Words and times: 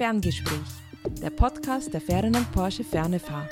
Ferngespräch, 0.00 0.56
der 1.20 1.28
Podcast 1.28 1.92
der 1.92 2.00
Ferdinand 2.00 2.50
Porsche 2.52 2.84
Fernefahr. 2.84 3.46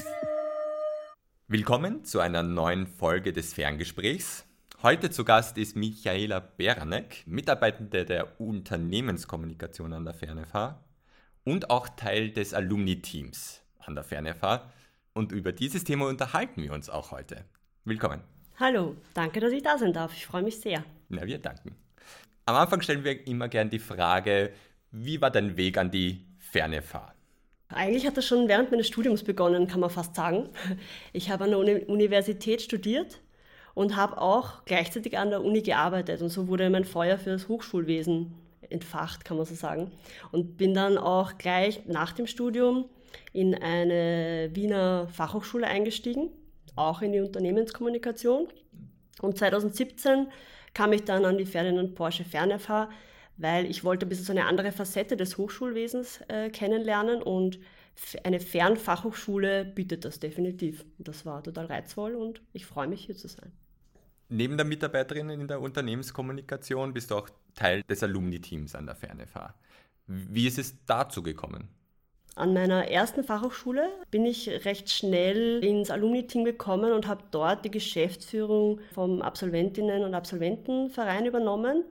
Willkommen 1.47 2.07
zu 2.07 2.21
einer 2.21 2.43
neuen 2.43 2.87
Folge 2.87 3.35
des 3.35 3.53
Ferngesprächs. 3.53 4.47
Heute 4.83 5.11
zu 5.11 5.27
Gast 5.27 5.59
ist 5.59 5.77
Michaela 5.77 6.41
Beranek, 6.41 7.23
Mitarbeitende 7.27 8.07
der 8.07 8.41
Unternehmenskommunikation 8.41 9.93
an 9.93 10.07
der 10.07 10.15
Fernefahr 10.15 10.83
und 11.45 11.69
auch 11.69 11.87
Teil 11.87 12.31
des 12.31 12.55
Alumni-Teams 12.55 13.63
an 13.81 13.95
der 13.95 14.05
Fernefahr. 14.05 14.73
Und 15.13 15.33
über 15.33 15.53
dieses 15.53 15.85
Thema 15.85 16.07
unterhalten 16.07 16.63
wir 16.63 16.73
uns 16.73 16.89
auch 16.89 17.11
heute. 17.11 17.45
Willkommen. 17.85 18.23
Hallo, 18.59 18.97
danke, 19.13 19.41
dass 19.41 19.53
ich 19.53 19.63
da 19.63 19.77
sein 19.77 19.93
darf. 19.93 20.15
Ich 20.15 20.25
freue 20.25 20.45
mich 20.45 20.59
sehr. 20.59 20.83
Na, 21.11 21.27
wir 21.27 21.41
danken. 21.41 21.77
Am 22.47 22.57
Anfang 22.57 22.81
stellen 22.81 23.05
wir 23.05 23.27
immer 23.27 23.49
gern 23.49 23.69
die 23.69 23.79
Frage, 23.79 24.55
wie 24.91 25.21
war 25.21 25.31
dein 25.31 25.59
Weg 25.59 25.77
an 25.77 25.91
die 25.91 26.28
Fernefahr? 26.51 27.15
Eigentlich 27.69 28.07
hat 28.07 28.17
das 28.17 28.25
schon 28.25 28.49
während 28.49 28.71
meines 28.71 28.87
Studiums 28.87 29.23
begonnen, 29.23 29.69
kann 29.69 29.81
man 29.81 29.91
fast 29.91 30.15
sagen. 30.15 30.49
Ich 31.13 31.31
habe 31.31 31.45
an 31.45 31.51
der 31.51 31.89
Universität 31.89 32.63
studiert 32.63 33.21
und 33.75 33.95
habe 33.95 34.21
auch 34.21 34.65
gleichzeitig 34.65 35.19
an 35.19 35.31
der 35.31 35.45
Uni 35.45 35.61
gearbeitet. 35.61 36.23
Und 36.23 36.31
so 36.31 36.49
wurde 36.49 36.71
mein 36.71 36.85
Feuer 36.85 37.19
für 37.19 37.31
das 37.31 37.49
Hochschulwesen 37.49 38.35
entfacht, 38.71 39.25
kann 39.25 39.37
man 39.37 39.47
so 39.47 39.55
sagen. 39.55 39.93
Und 40.33 40.57
bin 40.57 40.73
dann 40.73 40.97
auch 40.97 41.37
gleich 41.37 41.87
nach 41.87 42.13
dem 42.13 42.27
Studium 42.27 42.87
in 43.33 43.55
eine 43.55 44.51
Wiener 44.55 45.09
Fachhochschule 45.09 45.67
eingestiegen, 45.67 46.31
auch 46.75 47.03
in 47.03 47.13
die 47.13 47.21
Unternehmenskommunikation. 47.21 48.49
Und 49.21 49.37
2017 49.37 50.29
kam 50.75 50.93
ich 50.93 51.05
dann 51.05 51.25
an 51.25 51.37
die 51.37 51.47
Ferdinand 51.47 51.95
Porsche 51.95 52.25
Fernerfahr 52.25 52.89
weil 53.39 53.67
ich 53.67 53.85
wollte 53.85 54.05
ein 54.05 54.09
bisschen 54.09 54.27
so 54.27 54.33
eine 54.33 54.45
andere 54.45 54.73
Facette 54.73 55.17
des 55.17 55.39
Hochschulwesens 55.39 56.21
äh, 56.29 56.51
kennenlernen 56.51 57.23
und 57.23 57.59
eine 58.23 58.41
Fernfachhochschule 58.41 59.65
bietet 59.65 60.05
das 60.05 60.21
definitiv. 60.21 60.85
Das 60.99 61.25
war 61.25 61.43
total 61.43 61.67
reizvoll 61.67 62.15
und 62.15 62.43
ich 62.53 62.67
freue 62.67 62.87
mich 62.87 63.05
hier 63.07 63.17
zu 63.17 63.29
sein. 63.29 63.51
Neben 64.29 64.57
der 64.57 64.67
Mitarbeiterin 64.67 65.31
in 65.31 65.49
der 65.49 65.61
Unternehmenskommunikation 65.61 66.93
bist 66.93 67.11
du 67.11 67.17
auch 67.17 67.31
Teil 67.55 67.83
des 67.89 68.03
Alumni-Teams 68.03 68.75
an 68.75 68.87
der 68.87 68.95
FernFH. 68.95 69.55
Wie 70.07 70.47
ist 70.47 70.59
es 70.59 70.85
dazu 70.85 71.23
gekommen? 71.23 71.69
An 72.35 72.53
meiner 72.53 72.89
ersten 72.89 73.25
Fachhochschule 73.25 73.89
bin 74.11 74.25
ich 74.25 74.49
recht 74.65 74.91
schnell 74.91 75.65
ins 75.65 75.91
Alumni-Team 75.91 76.45
gekommen 76.45 76.93
und 76.93 77.09
habe 77.09 77.25
dort 77.31 77.65
die 77.65 77.71
Geschäftsführung 77.71 78.81
vom 78.93 79.23
Absolventinnen- 79.23 80.05
und 80.05 80.15
Absolventenverein 80.15 81.27
übernommen 81.27 81.85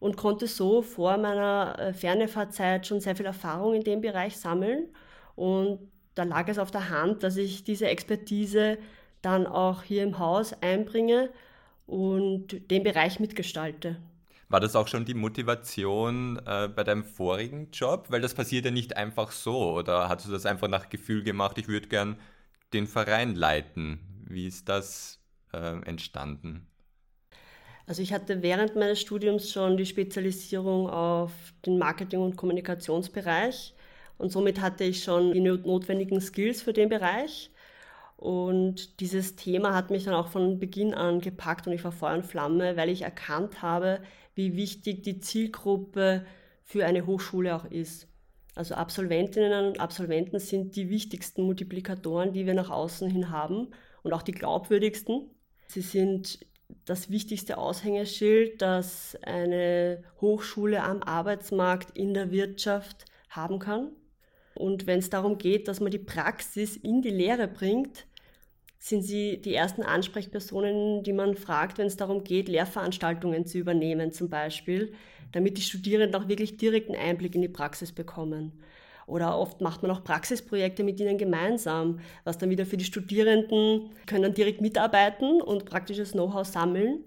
und 0.00 0.16
konnte 0.16 0.46
so 0.46 0.82
vor 0.82 1.16
meiner 1.16 1.76
äh, 1.78 1.92
Fernefahrzeit 1.92 2.86
schon 2.86 3.00
sehr 3.00 3.16
viel 3.16 3.26
Erfahrung 3.26 3.74
in 3.74 3.84
dem 3.84 4.00
Bereich 4.00 4.36
sammeln. 4.36 4.88
Und 5.34 5.80
da 6.14 6.24
lag 6.24 6.48
es 6.48 6.58
auf 6.58 6.70
der 6.70 6.90
Hand, 6.90 7.22
dass 7.22 7.36
ich 7.36 7.64
diese 7.64 7.88
Expertise 7.88 8.78
dann 9.22 9.46
auch 9.46 9.82
hier 9.82 10.02
im 10.02 10.18
Haus 10.18 10.52
einbringe 10.62 11.30
und 11.86 12.70
den 12.70 12.82
Bereich 12.82 13.18
mitgestalte. 13.18 13.96
War 14.48 14.60
das 14.60 14.76
auch 14.76 14.88
schon 14.88 15.04
die 15.04 15.14
Motivation 15.14 16.40
äh, 16.46 16.68
bei 16.68 16.82
deinem 16.82 17.04
vorigen 17.04 17.70
Job? 17.70 18.06
Weil 18.08 18.20
das 18.20 18.34
passiert 18.34 18.64
ja 18.64 18.70
nicht 18.70 18.96
einfach 18.96 19.30
so. 19.30 19.74
Oder 19.74 20.08
hast 20.08 20.26
du 20.26 20.32
das 20.32 20.46
einfach 20.46 20.68
nach 20.68 20.88
Gefühl 20.88 21.22
gemacht, 21.22 21.58
ich 21.58 21.68
würde 21.68 21.88
gern 21.88 22.16
den 22.72 22.86
Verein 22.86 23.34
leiten? 23.34 24.00
Wie 24.26 24.46
ist 24.46 24.68
das 24.68 25.20
äh, 25.52 25.80
entstanden? 25.82 26.66
Also 27.88 28.02
ich 28.02 28.12
hatte 28.12 28.42
während 28.42 28.76
meines 28.76 29.00
Studiums 29.00 29.50
schon 29.50 29.78
die 29.78 29.86
Spezialisierung 29.86 30.90
auf 30.90 31.32
den 31.64 31.78
Marketing- 31.78 32.20
und 32.20 32.36
Kommunikationsbereich 32.36 33.74
und 34.18 34.30
somit 34.30 34.60
hatte 34.60 34.84
ich 34.84 35.02
schon 35.02 35.32
die 35.32 35.40
notwendigen 35.40 36.20
Skills 36.20 36.60
für 36.60 36.74
den 36.74 36.90
Bereich. 36.90 37.50
Und 38.18 39.00
dieses 39.00 39.36
Thema 39.36 39.74
hat 39.74 39.90
mich 39.90 40.04
dann 40.04 40.12
auch 40.12 40.28
von 40.28 40.58
Beginn 40.58 40.92
an 40.92 41.22
gepackt 41.22 41.66
und 41.66 41.72
ich 41.72 41.82
war 41.82 41.92
Feuer 41.92 42.16
und 42.16 42.26
Flamme, 42.26 42.76
weil 42.76 42.90
ich 42.90 43.02
erkannt 43.02 43.62
habe, 43.62 44.00
wie 44.34 44.54
wichtig 44.54 45.02
die 45.02 45.20
Zielgruppe 45.20 46.26
für 46.64 46.84
eine 46.84 47.06
Hochschule 47.06 47.56
auch 47.56 47.64
ist. 47.64 48.06
Also 48.54 48.74
Absolventinnen 48.74 49.68
und 49.68 49.80
Absolventen 49.80 50.40
sind 50.40 50.76
die 50.76 50.90
wichtigsten 50.90 51.42
Multiplikatoren, 51.42 52.34
die 52.34 52.44
wir 52.44 52.54
nach 52.54 52.68
außen 52.68 53.08
hin 53.08 53.30
haben 53.30 53.68
und 54.02 54.12
auch 54.12 54.22
die 54.22 54.32
glaubwürdigsten. 54.32 55.30
Sie 55.68 55.80
sind 55.80 56.40
das 56.84 57.10
wichtigste 57.10 57.58
Aushängeschild, 57.58 58.60
das 58.62 59.16
eine 59.22 60.02
Hochschule 60.20 60.82
am 60.82 61.02
Arbeitsmarkt 61.02 61.96
in 61.96 62.14
der 62.14 62.30
Wirtschaft 62.30 63.04
haben 63.30 63.58
kann. 63.58 63.90
Und 64.54 64.86
wenn 64.86 64.98
es 64.98 65.10
darum 65.10 65.38
geht, 65.38 65.68
dass 65.68 65.80
man 65.80 65.90
die 65.90 65.98
Praxis 65.98 66.76
in 66.76 67.02
die 67.02 67.10
Lehre 67.10 67.46
bringt, 67.46 68.06
sind 68.78 69.02
sie 69.02 69.40
die 69.40 69.54
ersten 69.54 69.82
Ansprechpersonen, 69.82 71.02
die 71.02 71.12
man 71.12 71.34
fragt, 71.34 71.78
wenn 71.78 71.86
es 71.86 71.96
darum 71.96 72.24
geht, 72.24 72.48
Lehrveranstaltungen 72.48 73.46
zu 73.46 73.58
übernehmen 73.58 74.12
zum 74.12 74.28
Beispiel, 74.28 74.92
damit 75.32 75.58
die 75.58 75.62
Studierenden 75.62 76.20
auch 76.20 76.28
wirklich 76.28 76.56
direkten 76.56 76.94
Einblick 76.94 77.34
in 77.34 77.42
die 77.42 77.48
Praxis 77.48 77.92
bekommen. 77.92 78.52
Oder 79.08 79.38
oft 79.38 79.62
macht 79.62 79.82
man 79.82 79.90
auch 79.90 80.04
Praxisprojekte 80.04 80.84
mit 80.84 81.00
ihnen 81.00 81.16
gemeinsam, 81.16 82.00
was 82.24 82.36
dann 82.36 82.50
wieder 82.50 82.66
für 82.66 82.76
die 82.76 82.84
Studierenden 82.84 83.90
können 84.06 84.34
direkt 84.34 84.60
mitarbeiten 84.60 85.40
und 85.40 85.64
praktisches 85.64 86.12
Know-how 86.12 86.46
sammeln. 86.46 87.04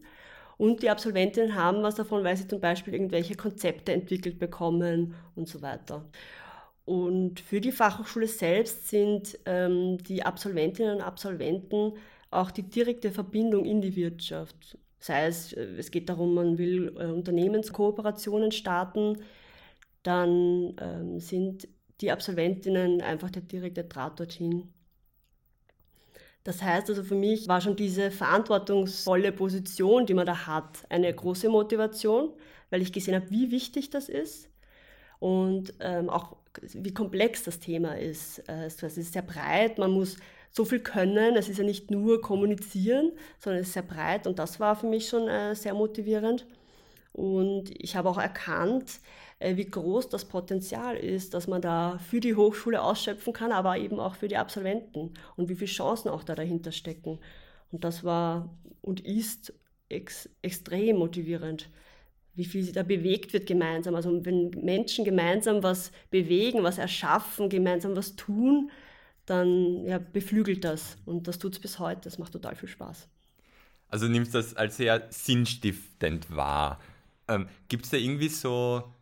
Und 0.57 0.81
die 0.81 0.90
Absolventinnen 0.90 1.56
haben 1.56 1.84
was 1.84 1.95
davon, 1.95 2.23
weil 2.23 2.35
sie 2.38 2.47
zum 2.47 2.59
Beispiel 2.59 2.94
irgendwelche 2.95 3.35
Konzepte 3.35 3.94
entwickelt 3.94 4.40
bekommen 4.40 5.13
und 5.35 5.47
so 5.47 5.61
weiter. 5.61 6.03
Und 6.85 7.40
für 7.40 7.61
die 7.61 7.72
Fachhochschule 7.72 8.28
selbst 8.28 8.90
sind 8.90 9.38
ähm, 9.45 10.00
die 10.00 10.23
Absolventinnen 10.23 10.95
und 10.97 11.01
Absolventen 11.01 11.94
auch 12.31 12.50
die 12.50 12.63
direkte 12.63 13.11
Verbindung 13.11 13.66
in 13.66 13.81
die 13.81 13.95
Wirtschaft. 13.95 14.78
Sei 15.00 15.28
es, 15.28 15.53
äh, 15.53 15.78
es 15.78 15.91
geht 15.91 16.09
darum, 16.09 16.34
man 16.34 16.57
will 16.57 16.95
äh, 16.97 17.06
Unternehmenskooperationen 17.06 18.51
starten, 18.51 19.17
dann 20.03 20.75
ähm, 20.79 21.19
sind 21.19 21.67
die 22.01 22.12
Absolventinnen 22.12 23.01
einfach 23.01 23.29
der 23.29 23.44
direkte 23.44 23.84
Draht 23.84 24.19
dorthin. 24.19 24.73
Das 26.44 26.62
heißt 26.62 26.89
also 26.89 27.03
für 27.03 27.16
mich 27.16 27.47
war 27.47 27.62
schon 27.62 27.75
diese 27.75 28.09
verantwortungsvolle 28.09 29.31
Position, 29.31 30.06
die 30.06 30.16
man 30.16 30.25
da 30.25 30.47
hat, 30.47 30.84
eine 30.90 31.13
große 31.13 31.50
Motivation, 31.50 32.34
weil 32.72 32.81
ich 32.81 32.91
gesehen 32.91 33.16
habe, 33.16 33.29
wie 33.29 33.51
wichtig 33.51 33.91
das 33.91 34.09
ist 34.09 34.50
und 35.19 35.73
ähm, 35.79 36.09
auch 36.09 36.38
wie 36.61 36.94
komplex 36.94 37.44
das 37.44 37.59
Thema 37.59 37.97
ist. 37.97 38.40
Äh, 38.50 38.66
es 38.66 38.81
ist 38.81 39.13
sehr 39.13 39.22
breit, 39.22 39.78
man 39.78 39.91
muss 39.91 40.17
so 40.50 40.66
viel 40.66 40.79
können, 40.79 41.35
es 41.35 41.47
ist 41.47 41.59
ja 41.59 41.63
nicht 41.63 41.91
nur 41.91 42.22
kommunizieren, 42.22 43.11
sondern 43.40 43.61
es 43.61 43.67
ist 43.67 43.73
sehr 43.73 43.84
breit 43.84 44.25
und 44.25 44.40
das 44.40 44.59
war 44.59 44.75
für 44.75 44.88
mich 44.88 45.07
schon 45.07 45.28
äh, 45.28 45.56
sehr 45.56 45.73
motivierend. 45.73 46.45
Und 47.13 47.72
ich 47.77 47.95
habe 47.95 48.09
auch 48.09 48.17
erkannt, 48.17 48.99
äh, 49.39 49.57
wie 49.57 49.66
groß 49.66 50.09
das 50.09 50.25
Potenzial 50.25 50.95
ist, 50.95 51.33
dass 51.33 51.47
man 51.47 51.61
da 51.61 51.97
für 51.97 52.19
die 52.19 52.35
Hochschule 52.35 52.81
ausschöpfen 52.81 53.33
kann, 53.33 53.51
aber 53.51 53.77
eben 53.77 53.99
auch 53.99 54.16
für 54.16 54.27
die 54.27 54.38
Absolventen 54.38 55.13
und 55.35 55.49
wie 55.49 55.55
viele 55.55 55.69
Chancen 55.69 56.09
auch 56.09 56.23
da 56.23 56.35
dahinter 56.35 56.72
stecken. 56.72 57.19
Und 57.72 57.83
das 57.83 58.03
war 58.03 58.49
und 58.81 59.01
ist 59.01 59.53
ex 59.89 60.29
extrem 60.41 60.97
motivierend, 60.97 61.69
wie 62.33 62.45
viel 62.45 62.72
da 62.72 62.83
bewegt 62.83 63.33
wird 63.33 63.45
gemeinsam. 63.45 63.95
Also 63.95 64.25
wenn 64.25 64.51
Menschen 64.51 65.03
gemeinsam 65.03 65.63
was 65.63 65.91
bewegen, 66.09 66.63
was 66.63 66.78
erschaffen, 66.78 67.49
gemeinsam 67.49 67.95
was 67.95 68.16
tun, 68.16 68.72
dann 69.25 69.85
ja, 69.85 69.97
beflügelt 69.97 70.63
das. 70.63 70.97
Und 71.05 71.28
das 71.28 71.39
tut 71.39 71.53
es 71.53 71.59
bis 71.59 71.79
heute. 71.79 72.01
Das 72.01 72.17
macht 72.17 72.33
total 72.33 72.55
viel 72.55 72.69
Spaß. 72.69 73.07
Also 73.89 74.07
nimmst 74.07 74.33
das 74.33 74.55
als 74.55 74.78
sehr 74.78 75.07
sinnstiftend 75.09 76.33
wahr. 76.33 76.79
Ähm, 77.31 77.47
Gibt 77.67 77.85
es 77.85 77.91
da 77.91 77.97
irgendwie 77.97 78.29
so 78.29 78.93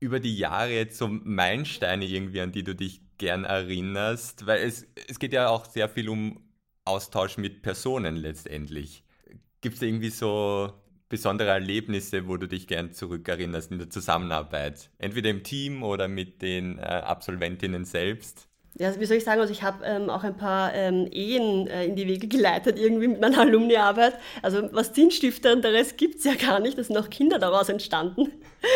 über 0.00 0.20
die 0.20 0.36
Jahre 0.36 0.72
jetzt 0.72 0.98
so 0.98 1.08
Meilensteine 1.08 2.04
irgendwie, 2.04 2.40
an 2.40 2.52
die 2.52 2.64
du 2.64 2.74
dich 2.74 3.00
gern 3.18 3.44
erinnerst? 3.44 4.46
Weil 4.46 4.62
es, 4.62 4.86
es 5.08 5.18
geht 5.18 5.32
ja 5.32 5.48
auch 5.48 5.64
sehr 5.64 5.88
viel 5.88 6.08
um 6.08 6.40
Austausch 6.84 7.36
mit 7.36 7.62
Personen 7.62 8.16
letztendlich. 8.16 9.04
Gibt 9.60 9.76
es 9.76 9.82
irgendwie 9.82 10.10
so 10.10 10.72
besondere 11.08 11.50
Erlebnisse, 11.50 12.28
wo 12.28 12.36
du 12.36 12.46
dich 12.48 12.66
gern 12.66 12.92
zurückerinnerst 12.92 13.72
in 13.72 13.78
der 13.78 13.90
Zusammenarbeit? 13.90 14.90
Entweder 14.98 15.30
im 15.30 15.42
Team 15.42 15.82
oder 15.82 16.08
mit 16.08 16.42
den 16.42 16.78
äh, 16.78 16.82
Absolventinnen 16.82 17.84
selbst? 17.84 18.47
Ja, 18.78 18.98
wie 18.98 19.04
soll 19.06 19.16
ich 19.16 19.24
sagen, 19.24 19.40
also 19.40 19.52
ich 19.52 19.64
habe 19.64 19.84
ähm, 19.84 20.08
auch 20.08 20.22
ein 20.22 20.36
paar 20.36 20.72
ähm, 20.72 21.08
Ehen 21.10 21.66
äh, 21.66 21.86
in 21.86 21.96
die 21.96 22.06
Wege 22.06 22.28
geleitet, 22.28 22.78
irgendwie 22.78 23.08
mit 23.08 23.20
meiner 23.20 23.38
Alumniarbeit. 23.40 24.14
Also 24.40 24.68
was 24.72 24.94
Sinnstiftenderes 24.94 25.96
gibt 25.96 26.18
es 26.18 26.24
ja 26.24 26.34
gar 26.34 26.60
nicht, 26.60 26.78
es 26.78 26.86
sind 26.86 26.96
auch 26.96 27.10
Kinder 27.10 27.40
daraus 27.40 27.68
entstanden. 27.68 28.30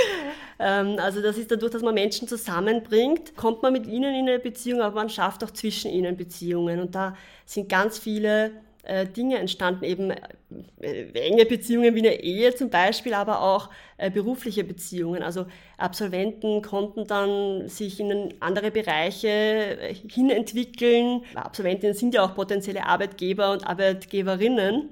ähm, 0.58 0.96
also 0.98 1.22
das 1.22 1.38
ist 1.38 1.52
dadurch, 1.52 1.70
dass 1.70 1.82
man 1.82 1.94
Menschen 1.94 2.26
zusammenbringt, 2.26 3.36
kommt 3.36 3.62
man 3.62 3.72
mit 3.72 3.86
ihnen 3.86 4.12
in 4.12 4.28
eine 4.28 4.40
Beziehung, 4.40 4.80
aber 4.80 4.96
man 4.96 5.08
schafft 5.08 5.44
auch 5.44 5.52
zwischen 5.52 5.92
ihnen 5.92 6.16
Beziehungen. 6.16 6.80
Und 6.80 6.96
da 6.96 7.16
sind 7.46 7.68
ganz 7.68 8.00
viele 8.00 8.50
äh, 8.84 9.06
Dinge 9.06 9.38
entstanden, 9.38 9.84
eben 9.84 10.10
äh, 10.80 11.04
enge 11.14 11.46
Beziehungen 11.46 11.94
wie 11.94 12.00
eine 12.00 12.20
Ehe 12.20 12.52
zum 12.52 12.68
Beispiel, 12.68 13.14
aber 13.14 13.40
auch 13.40 13.70
äh, 13.96 14.10
berufliche 14.10 14.64
Beziehungen. 14.64 15.22
Also 15.22 15.46
Absolventen 15.78 16.62
konnten 16.62 17.06
dann 17.06 17.68
sich 17.68 18.00
in 18.00 18.34
andere 18.40 18.72
Bereiche 18.72 19.94
hinentwickeln. 20.08 21.22
Absolventinnen 21.36 21.94
sind 21.94 22.14
ja 22.14 22.24
auch 22.24 22.34
potenzielle 22.34 22.84
Arbeitgeber 22.84 23.52
und 23.52 23.64
Arbeitgeberinnen. 23.64 24.88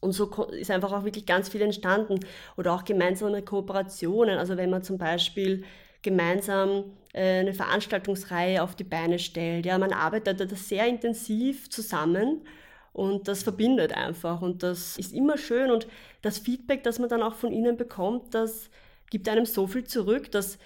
Und 0.00 0.12
so 0.12 0.30
ist 0.52 0.70
einfach 0.70 0.92
auch 0.92 1.04
wirklich 1.04 1.26
ganz 1.26 1.48
viel 1.48 1.62
entstanden. 1.62 2.20
Oder 2.56 2.72
auch 2.72 2.84
gemeinsame 2.84 3.42
Kooperationen. 3.42 4.38
Also 4.38 4.56
wenn 4.56 4.70
man 4.70 4.84
zum 4.84 4.98
Beispiel 4.98 5.64
gemeinsam 6.02 6.84
eine 7.14 7.52
Veranstaltungsreihe 7.52 8.62
auf 8.62 8.74
die 8.74 8.84
Beine 8.84 9.18
stellt. 9.18 9.66
Ja, 9.66 9.76
man 9.76 9.92
arbeitet 9.92 10.40
da 10.40 10.46
sehr 10.56 10.86
intensiv 10.86 11.68
zusammen 11.68 12.42
und 12.92 13.28
das 13.28 13.42
verbindet 13.42 13.92
einfach 13.92 14.42
und 14.42 14.62
das 14.62 14.98
ist 14.98 15.12
immer 15.12 15.38
schön 15.38 15.70
und 15.70 15.86
das 16.20 16.38
Feedback, 16.38 16.82
das 16.82 16.98
man 16.98 17.08
dann 17.08 17.22
auch 17.22 17.34
von 17.34 17.52
ihnen 17.52 17.76
bekommt, 17.76 18.34
das 18.34 18.70
gibt 19.10 19.28
einem 19.28 19.46
so 19.46 19.66
viel 19.66 19.84
zurück, 19.84 20.30
das 20.30 20.58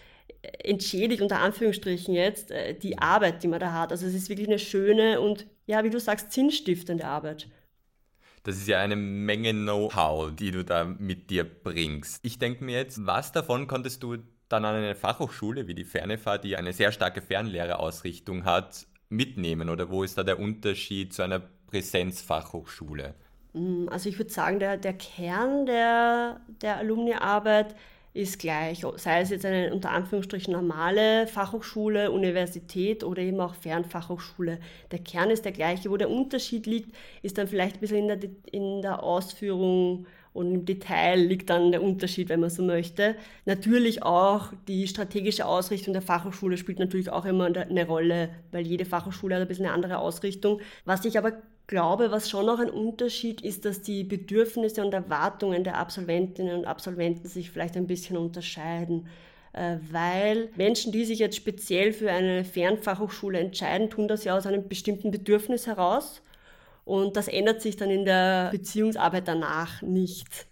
entschädigt 0.63 1.23
unter 1.23 1.41
Anführungsstrichen 1.41 2.15
jetzt 2.15 2.51
äh, 2.51 2.75
die 2.75 2.99
Arbeit, 2.99 3.43
die 3.43 3.49
man 3.49 3.61
da 3.61 3.73
hat. 3.73 3.93
Also 3.93 4.07
es 4.07 4.15
ist 4.15 4.29
wirklich 4.29 4.49
eine 4.49 4.59
schöne 4.59 5.21
und 5.21 5.47
ja, 5.67 5.83
wie 5.85 5.91
du 5.91 5.99
sagst, 5.99 6.33
sinnstiftende 6.33 7.05
Arbeit. 7.05 7.49
Das 8.45 8.57
ist 8.57 8.69
ja 8.69 8.79
eine 8.79 8.95
Menge 8.95 9.53
Know-how, 9.53 10.31
die 10.33 10.53
du 10.53 10.65
da 10.65 10.85
mit 10.85 11.31
dir 11.31 11.45
bringst. 11.45 12.21
Ich 12.25 12.39
denke 12.39 12.63
mir 12.65 12.77
jetzt, 12.77 13.05
was 13.05 13.33
davon 13.33 13.67
konntest 13.67 14.05
du 14.05 14.19
dann 14.49 14.65
an 14.65 14.77
eine 14.77 14.95
Fachhochschule 14.95 15.67
wie 15.67 15.75
die 15.75 15.85
Fernefa, 15.85 16.39
die 16.39 16.57
eine 16.57 16.73
sehr 16.73 16.93
starke 16.93 17.21
Fernlehrerausrichtung 17.21 18.45
hat, 18.45 18.87
mitnehmen? 19.09 19.69
Oder 19.69 19.91
wo 19.91 20.05
ist 20.05 20.17
da 20.17 20.23
der 20.23 20.39
Unterschied 20.39 21.13
zu 21.13 21.23
einer 21.23 21.43
Präsenzfachhochschule? 21.67 23.15
Mm, 23.53 23.89
also 23.89 24.09
ich 24.09 24.19
würde 24.19 24.33
sagen, 24.33 24.59
der, 24.59 24.77
der 24.77 24.95
Kern 24.95 25.67
der, 25.67 26.41
der 26.61 26.77
Alumniarbeit 26.79 27.75
ist 28.17 28.39
gleich, 28.39 28.83
sei 28.97 29.21
es 29.21 29.29
jetzt 29.29 29.45
eine 29.45 29.75
unter 29.75 29.91
Anführungsstrichen 29.91 30.53
normale 30.53 31.27
Fachhochschule, 31.27 32.11
Universität 32.11 33.05
oder 33.05 33.21
eben 33.21 33.39
auch 33.41 33.55
Fernfachhochschule. 33.55 34.59
Der 34.91 34.99
Kern 35.01 35.31
ist 35.31 35.45
der 35.45 35.53
gleiche. 35.53 35.91
Wo 35.91 35.99
der 35.99 36.09
Unterschied 36.09 36.65
liegt, 36.65 36.97
ist 37.23 37.37
dann 37.37 37.47
vielleicht 37.47 37.77
ein 37.77 37.81
bisschen 37.81 38.09
in 38.09 38.21
der, 38.21 38.31
in 38.53 38.83
der 38.83 39.03
Ausführung 39.03 40.07
und 40.37 40.53
im 40.53 40.65
Detail 40.67 41.19
liegt 41.19 41.49
dann 41.51 41.73
der 41.73 41.83
Unterschied, 41.83 42.29
wenn 42.29 42.41
man 42.41 42.51
so 42.51 42.63
möchte. 42.63 43.17
Natürlich 43.47 44.03
auch 44.03 44.53
die 44.69 44.87
strategische 44.87 45.47
Ausrichtung 45.47 45.95
der 45.95 46.03
Fachhochschule 46.03 46.59
spielt 46.59 46.79
natürlich 46.79 47.11
auch 47.11 47.25
immer 47.25 47.47
eine 47.47 47.87
Rolle, 47.87 48.29
weil 48.53 48.67
jede 48.67 48.85
Fachhochschule 48.85 49.35
hat 49.35 49.43
ein 49.43 49.49
bisschen 49.49 49.65
eine 49.65 49.75
andere 49.75 49.99
Ausrichtung. 49.99 50.61
Was 50.85 51.05
ich 51.05 51.17
aber 51.17 51.33
glaube, 51.67 52.11
was 52.11 52.29
schon 52.29 52.47
noch 52.47 52.61
ein 52.61 52.71
Unterschied 52.71 53.41
ist, 53.41 53.65
dass 53.65 53.81
die 53.81 54.05
Bedürfnisse 54.05 54.85
und 54.85 54.93
Erwartungen 54.93 55.65
der 55.65 55.79
Absolventinnen 55.79 56.59
und 56.59 56.65
Absolventen 56.67 57.27
sich 57.27 57.51
vielleicht 57.51 57.77
ein 57.77 57.87
bisschen 57.87 58.17
unterscheiden 58.17 59.09
äh, 59.53 59.79
weil 59.91 60.51
Menschen, 60.57 60.93
die 60.93 61.07
sich 61.07 61.19
jetzt 61.19 61.37
speziell 61.37 61.95
für 61.95 62.11
eine 62.11 62.45
Fernfachhochschule 62.45 63.39
entscheiden, 63.39 63.89
tun 63.89 64.07
das 64.07 64.25
ja 64.25 64.37
aus 64.37 64.47
einem 64.47 64.69
bestimmten 64.69 65.11
Bedürfnis 65.11 65.67
heraus. 65.67 66.21
Und 66.87 67.17
das 67.17 67.27
ändert 67.27 67.61
sich 67.61 67.77
dann 67.77 67.91
in 67.91 68.05
der 68.05 68.51
Beziehungsarbeit 68.53 69.27
danach 69.27 69.83
nicht. 69.83 70.47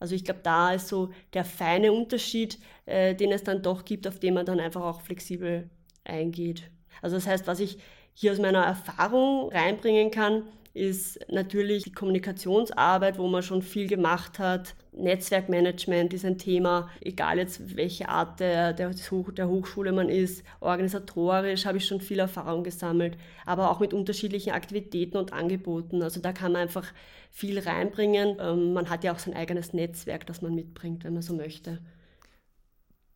Also 0.00 0.14
ich 0.14 0.24
glaube, 0.24 0.40
da 0.42 0.72
ist 0.72 0.88
so 0.88 1.10
der 1.34 1.44
feine 1.44 1.92
Unterschied, 1.92 2.58
äh, 2.86 3.14
den 3.14 3.30
es 3.30 3.44
dann 3.44 3.62
doch 3.62 3.84
gibt, 3.84 4.08
auf 4.08 4.18
den 4.18 4.32
man 4.32 4.46
dann 4.46 4.60
einfach 4.60 4.80
auch 4.80 5.02
flexibel 5.02 5.68
eingeht. 6.02 6.70
Also 7.02 7.16
das 7.16 7.26
heißt, 7.26 7.46
was 7.46 7.60
ich 7.60 7.76
hier 8.14 8.32
aus 8.32 8.38
meiner 8.38 8.64
Erfahrung 8.64 9.50
reinbringen 9.52 10.10
kann, 10.10 10.44
ist 10.74 11.20
natürlich 11.30 11.84
die 11.84 11.92
Kommunikationsarbeit, 11.92 13.16
wo 13.16 13.28
man 13.28 13.42
schon 13.42 13.62
viel 13.62 13.86
gemacht 13.86 14.40
hat. 14.40 14.74
Netzwerkmanagement 14.92 16.12
ist 16.12 16.24
ein 16.24 16.36
Thema, 16.36 16.90
egal 17.00 17.38
jetzt 17.38 17.76
welche 17.76 18.08
Art 18.08 18.40
der, 18.40 18.72
der, 18.72 18.90
der 18.90 19.48
Hochschule 19.48 19.92
man 19.92 20.08
ist. 20.08 20.44
Organisatorisch 20.58 21.64
habe 21.64 21.78
ich 21.78 21.86
schon 21.86 22.00
viel 22.00 22.18
Erfahrung 22.18 22.64
gesammelt, 22.64 23.16
aber 23.46 23.70
auch 23.70 23.78
mit 23.78 23.94
unterschiedlichen 23.94 24.52
Aktivitäten 24.52 25.16
und 25.16 25.32
Angeboten. 25.32 26.02
Also 26.02 26.20
da 26.20 26.32
kann 26.32 26.52
man 26.52 26.62
einfach 26.62 26.92
viel 27.30 27.60
reinbringen. 27.60 28.36
Ähm, 28.40 28.72
man 28.72 28.90
hat 28.90 29.04
ja 29.04 29.12
auch 29.12 29.18
sein 29.20 29.34
eigenes 29.34 29.72
Netzwerk, 29.74 30.26
das 30.26 30.42
man 30.42 30.56
mitbringt, 30.56 31.04
wenn 31.04 31.14
man 31.14 31.22
so 31.22 31.34
möchte. 31.34 31.80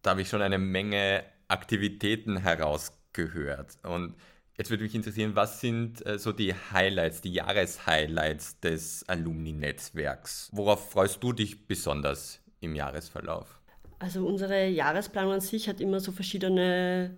Da 0.02 0.10
habe 0.10 0.22
ich 0.22 0.28
schon 0.28 0.43
eine 0.43 0.58
Menge 0.58 1.25
Aktivitäten 1.49 2.37
herausgehört. 2.37 3.78
Und 3.82 4.14
Jetzt 4.58 4.70
würde 4.70 4.82
mich 4.82 4.94
interessieren, 4.96 5.37
was 5.37 5.60
sind 5.60 6.05
äh, 6.05 6.19
so 6.19 6.32
die 6.32 6.52
Highlights, 6.52 7.20
die 7.20 7.32
Jahreshighlights 7.32 8.58
des 8.58 9.08
Alumni-Netzwerks? 9.08 10.50
Worauf 10.52 10.90
freust 10.90 11.22
du 11.22 11.32
dich 11.32 11.69
besonders 11.69 12.40
im 12.58 12.75
Jahresverlauf? 12.75 13.60
Also 14.00 14.26
unsere 14.26 14.66
Jahresplanung 14.66 15.34
an 15.34 15.40
sich 15.40 15.69
hat 15.69 15.81
immer 15.81 16.00
so 16.00 16.10
verschiedene 16.10 17.16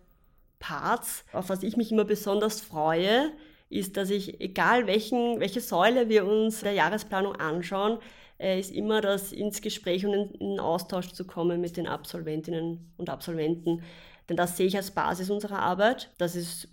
Parts. 0.59 1.25
Auf 1.33 1.49
was 1.49 1.63
ich 1.63 1.79
mich 1.79 1.91
immer 1.91 2.05
besonders 2.05 2.61
freue, 2.61 3.33
ist, 3.71 3.97
dass 3.97 4.11
ich, 4.11 4.43
egal 4.43 4.87
welchen, 4.87 5.41
welche 5.41 5.63
Säule 5.63 6.11
wir 6.11 6.27
uns 6.27 6.61
der 6.61 6.73
Jahresplanung 6.73 7.37
anschauen, 7.37 8.01
äh, 8.39 8.61
ist 8.61 8.71
immer 8.71 9.01
das 9.01 9.33
ins 9.33 9.63
Gespräch 9.63 10.05
und 10.05 10.13
in, 10.13 10.31
in 10.35 10.61
Austausch 10.61 11.13
zu 11.13 11.25
kommen 11.25 11.63
mit 11.63 11.79
den 11.79 11.87
Absolventinnen 11.87 12.93
und 12.99 13.09
Absolventen. 13.09 13.83
Denn 14.29 14.37
das 14.37 14.59
sehe 14.59 14.67
ich 14.67 14.77
als 14.77 14.91
Basis 14.91 15.31
unserer 15.31 15.61
Arbeit. 15.61 16.11
Das 16.19 16.37
ist 16.37 16.69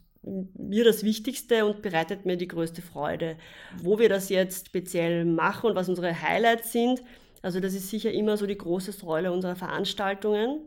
mir 0.58 0.84
das 0.84 1.04
Wichtigste 1.04 1.66
und 1.66 1.82
bereitet 1.82 2.26
mir 2.26 2.38
die 2.38 2.48
größte 2.48 2.82
Freude. 2.82 3.38
Wo 3.82 4.00
wir 4.00 4.10
das 4.10 4.30
jetzt 4.30 4.68
speziell 4.68 5.26
machen 5.26 5.70
und 5.70 5.76
was 5.76 5.90
unsere 5.90 6.22
Highlights 6.22 6.72
sind, 6.72 7.02
also 7.42 7.60
das 7.60 7.74
ist 7.74 7.90
sicher 7.90 8.12
immer 8.12 8.38
so 8.38 8.46
die 8.46 8.58
große 8.58 8.92
Säule 8.92 9.32
unserer 9.32 9.56
Veranstaltungen, 9.56 10.60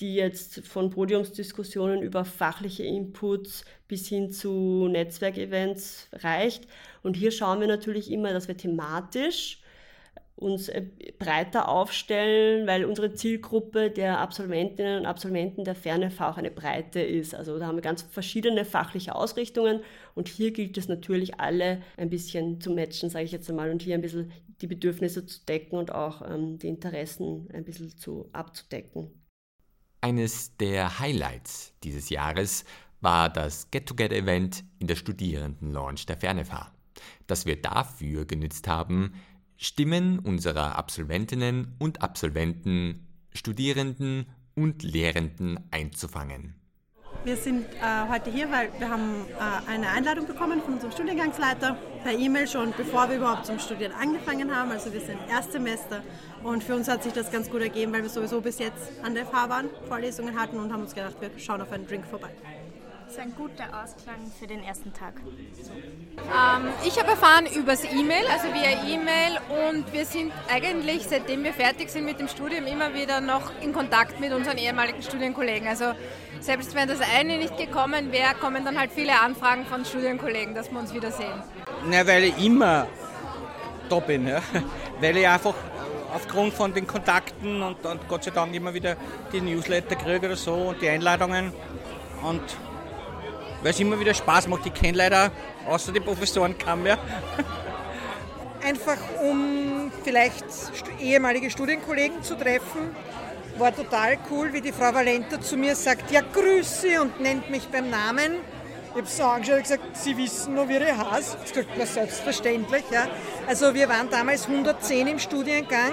die 0.00 0.14
jetzt 0.14 0.66
von 0.66 0.90
Podiumsdiskussionen 0.90 2.02
über 2.02 2.24
fachliche 2.24 2.82
Inputs 2.82 3.64
bis 3.88 4.08
hin 4.08 4.30
zu 4.30 4.88
Netzwerkevents 4.88 6.08
reicht. 6.12 6.66
Und 7.02 7.16
hier 7.16 7.30
schauen 7.30 7.60
wir 7.60 7.68
natürlich 7.68 8.10
immer, 8.10 8.32
dass 8.32 8.48
wir 8.48 8.56
thematisch 8.56 9.62
uns 10.36 10.68
äh, 10.68 10.84
breiter 11.18 11.68
aufstellen, 11.68 12.66
weil 12.66 12.84
unsere 12.84 13.14
Zielgruppe 13.14 13.90
der 13.90 14.18
Absolventinnen 14.20 15.00
und 15.00 15.06
Absolventen 15.06 15.64
der 15.64 15.74
FernFH 15.74 16.30
auch 16.30 16.36
eine 16.36 16.50
breite 16.50 17.00
ist. 17.00 17.34
Also 17.34 17.58
da 17.58 17.66
haben 17.66 17.76
wir 17.76 17.82
ganz 17.82 18.02
verschiedene 18.02 18.66
fachliche 18.66 19.14
Ausrichtungen 19.14 19.80
und 20.14 20.28
hier 20.28 20.52
gilt 20.52 20.76
es 20.76 20.88
natürlich 20.88 21.40
alle 21.40 21.82
ein 21.96 22.10
bisschen 22.10 22.60
zu 22.60 22.70
matchen, 22.70 23.08
sage 23.08 23.24
ich 23.24 23.32
jetzt 23.32 23.48
einmal, 23.48 23.70
und 23.70 23.82
hier 23.82 23.94
ein 23.94 24.02
bisschen 24.02 24.30
die 24.60 24.66
Bedürfnisse 24.66 25.24
zu 25.24 25.44
decken 25.46 25.78
und 25.78 25.92
auch 25.92 26.22
ähm, 26.22 26.58
die 26.58 26.68
Interessen 26.68 27.48
ein 27.52 27.64
bisschen 27.64 27.96
zu 27.96 28.28
abzudecken. 28.32 29.10
Eines 30.02 30.56
der 30.58 30.98
Highlights 30.98 31.72
dieses 31.82 32.10
Jahres 32.10 32.64
war 33.00 33.30
das 33.30 33.70
Get-Together-Event 33.70 34.64
in 34.78 34.86
der 34.86 34.96
Studierenden-Lounge 34.96 36.02
der 36.08 36.18
FernFH, 36.18 36.72
das 37.26 37.46
wir 37.46 37.60
dafür 37.60 38.26
genützt 38.26 38.68
haben, 38.68 39.14
Stimmen 39.56 40.18
unserer 40.18 40.76
Absolventinnen 40.76 41.74
und 41.78 42.02
Absolventen, 42.02 43.06
Studierenden 43.32 44.26
und 44.54 44.82
Lehrenden 44.82 45.60
einzufangen. 45.70 46.54
Wir 47.24 47.36
sind 47.36 47.66
äh, 47.66 48.08
heute 48.08 48.30
hier, 48.30 48.50
weil 48.52 48.70
wir 48.78 48.88
haben 48.88 49.26
äh, 49.30 49.70
eine 49.70 49.88
Einladung 49.88 50.26
bekommen 50.26 50.62
von 50.62 50.74
unserem 50.74 50.92
Studiengangsleiter 50.92 51.76
per 52.04 52.12
E-Mail 52.12 52.46
schon, 52.46 52.72
bevor 52.76 53.08
wir 53.08 53.16
überhaupt 53.16 53.46
zum 53.46 53.58
Studieren 53.58 53.92
angefangen 53.92 54.54
haben. 54.54 54.70
Also 54.70 54.92
wir 54.92 55.00
sind 55.00 55.18
Erstsemester 55.28 56.02
und 56.44 56.62
für 56.62 56.76
uns 56.76 56.86
hat 56.86 57.02
sich 57.02 57.12
das 57.12 57.32
ganz 57.32 57.50
gut 57.50 57.62
ergeben, 57.62 57.92
weil 57.92 58.02
wir 58.02 58.10
sowieso 58.10 58.40
bis 58.40 58.58
jetzt 58.58 58.92
an 59.02 59.14
der 59.14 59.26
FH 59.26 59.48
waren, 59.48 59.70
Vorlesungen 59.88 60.38
hatten 60.38 60.58
und 60.58 60.72
haben 60.72 60.82
uns 60.82 60.94
gedacht, 60.94 61.16
wir 61.20 61.30
schauen 61.38 61.60
auf 61.60 61.72
einen 61.72 61.86
Drink 61.88 62.06
vorbei. 62.06 62.30
Das 63.16 63.24
ist 63.24 63.32
ein 63.32 63.36
guter 63.38 63.64
Ausklang 63.82 64.30
für 64.38 64.46
den 64.46 64.62
ersten 64.62 64.92
Tag. 64.92 65.14
Ähm, 65.24 66.68
ich 66.84 66.98
habe 66.98 67.12
erfahren 67.12 67.46
übers 67.46 67.82
E-Mail, 67.84 68.26
also 68.30 68.48
via 68.48 68.84
E-Mail 68.86 69.38
und 69.70 69.90
wir 69.90 70.04
sind 70.04 70.32
eigentlich, 70.52 71.06
seitdem 71.08 71.42
wir 71.42 71.54
fertig 71.54 71.88
sind 71.88 72.04
mit 72.04 72.20
dem 72.20 72.28
Studium, 72.28 72.66
immer 72.66 72.92
wieder 72.92 73.22
noch 73.22 73.52
in 73.62 73.72
Kontakt 73.72 74.20
mit 74.20 74.34
unseren 74.34 74.58
ehemaligen 74.58 75.00
Studienkollegen. 75.00 75.66
Also 75.66 75.94
selbst 76.40 76.74
wenn 76.74 76.88
das 76.88 76.98
eine 77.00 77.38
nicht 77.38 77.56
gekommen 77.56 78.12
wäre, 78.12 78.34
kommen 78.34 78.66
dann 78.66 78.78
halt 78.78 78.90
viele 78.92 79.18
Anfragen 79.18 79.64
von 79.64 79.86
Studienkollegen, 79.86 80.54
dass 80.54 80.70
wir 80.70 80.78
uns 80.78 80.92
wiedersehen. 80.92 81.42
Na, 81.88 82.06
weil 82.06 82.24
ich 82.24 82.44
immer 82.44 82.86
da 83.88 83.98
bin, 83.98 84.28
ja. 84.28 84.42
weil 85.00 85.16
ich 85.16 85.26
einfach 85.26 85.54
aufgrund 86.14 86.52
von 86.52 86.74
den 86.74 86.86
Kontakten 86.86 87.62
und, 87.62 87.82
und 87.86 88.08
Gott 88.08 88.24
sei 88.24 88.30
Dank 88.30 88.54
immer 88.54 88.74
wieder 88.74 88.96
die 89.32 89.40
Newsletter 89.40 89.96
kriege 89.96 90.26
oder 90.26 90.36
so 90.36 90.52
und 90.52 90.82
die 90.82 90.88
Einladungen 90.90 91.54
und 92.22 92.42
weil 93.62 93.70
es 93.70 93.80
immer 93.80 93.98
wieder 93.98 94.14
Spaß 94.14 94.48
macht. 94.48 94.66
Ich 94.66 94.74
kenne 94.74 94.98
leider 94.98 95.30
außer 95.66 95.92
die 95.92 96.00
Professoren 96.00 96.56
kaum 96.58 96.82
mehr. 96.82 96.98
Einfach 98.64 98.98
um 99.22 99.90
vielleicht 100.04 100.44
ehemalige 101.00 101.50
Studienkollegen 101.50 102.22
zu 102.22 102.36
treffen. 102.36 102.94
War 103.58 103.74
total 103.74 104.18
cool, 104.30 104.52
wie 104.52 104.60
die 104.60 104.72
Frau 104.72 104.92
Valenta 104.92 105.40
zu 105.40 105.56
mir 105.56 105.74
sagt, 105.74 106.10
ja 106.10 106.20
grüße 106.20 107.00
und 107.00 107.20
nennt 107.20 107.48
mich 107.50 107.68
beim 107.68 107.88
Namen. 107.88 108.36
Ich 108.90 109.02
habe 109.02 109.06
so 109.10 109.24
angeschaut 109.24 109.56
und 109.56 109.62
gesagt, 109.62 109.96
Sie 109.96 110.16
wissen 110.16 110.54
noch, 110.54 110.68
wie 110.68 110.76
ich 110.76 110.82
heiße. 110.82 111.36
Ich 111.44 111.52
gesagt, 111.52 111.70
na 111.76 111.86
selbstverständlich. 111.86 112.84
Ja. 112.90 113.06
Also 113.46 113.74
wir 113.74 113.88
waren 113.88 114.10
damals 114.10 114.46
110 114.48 115.06
im 115.06 115.18
Studiengang 115.18 115.92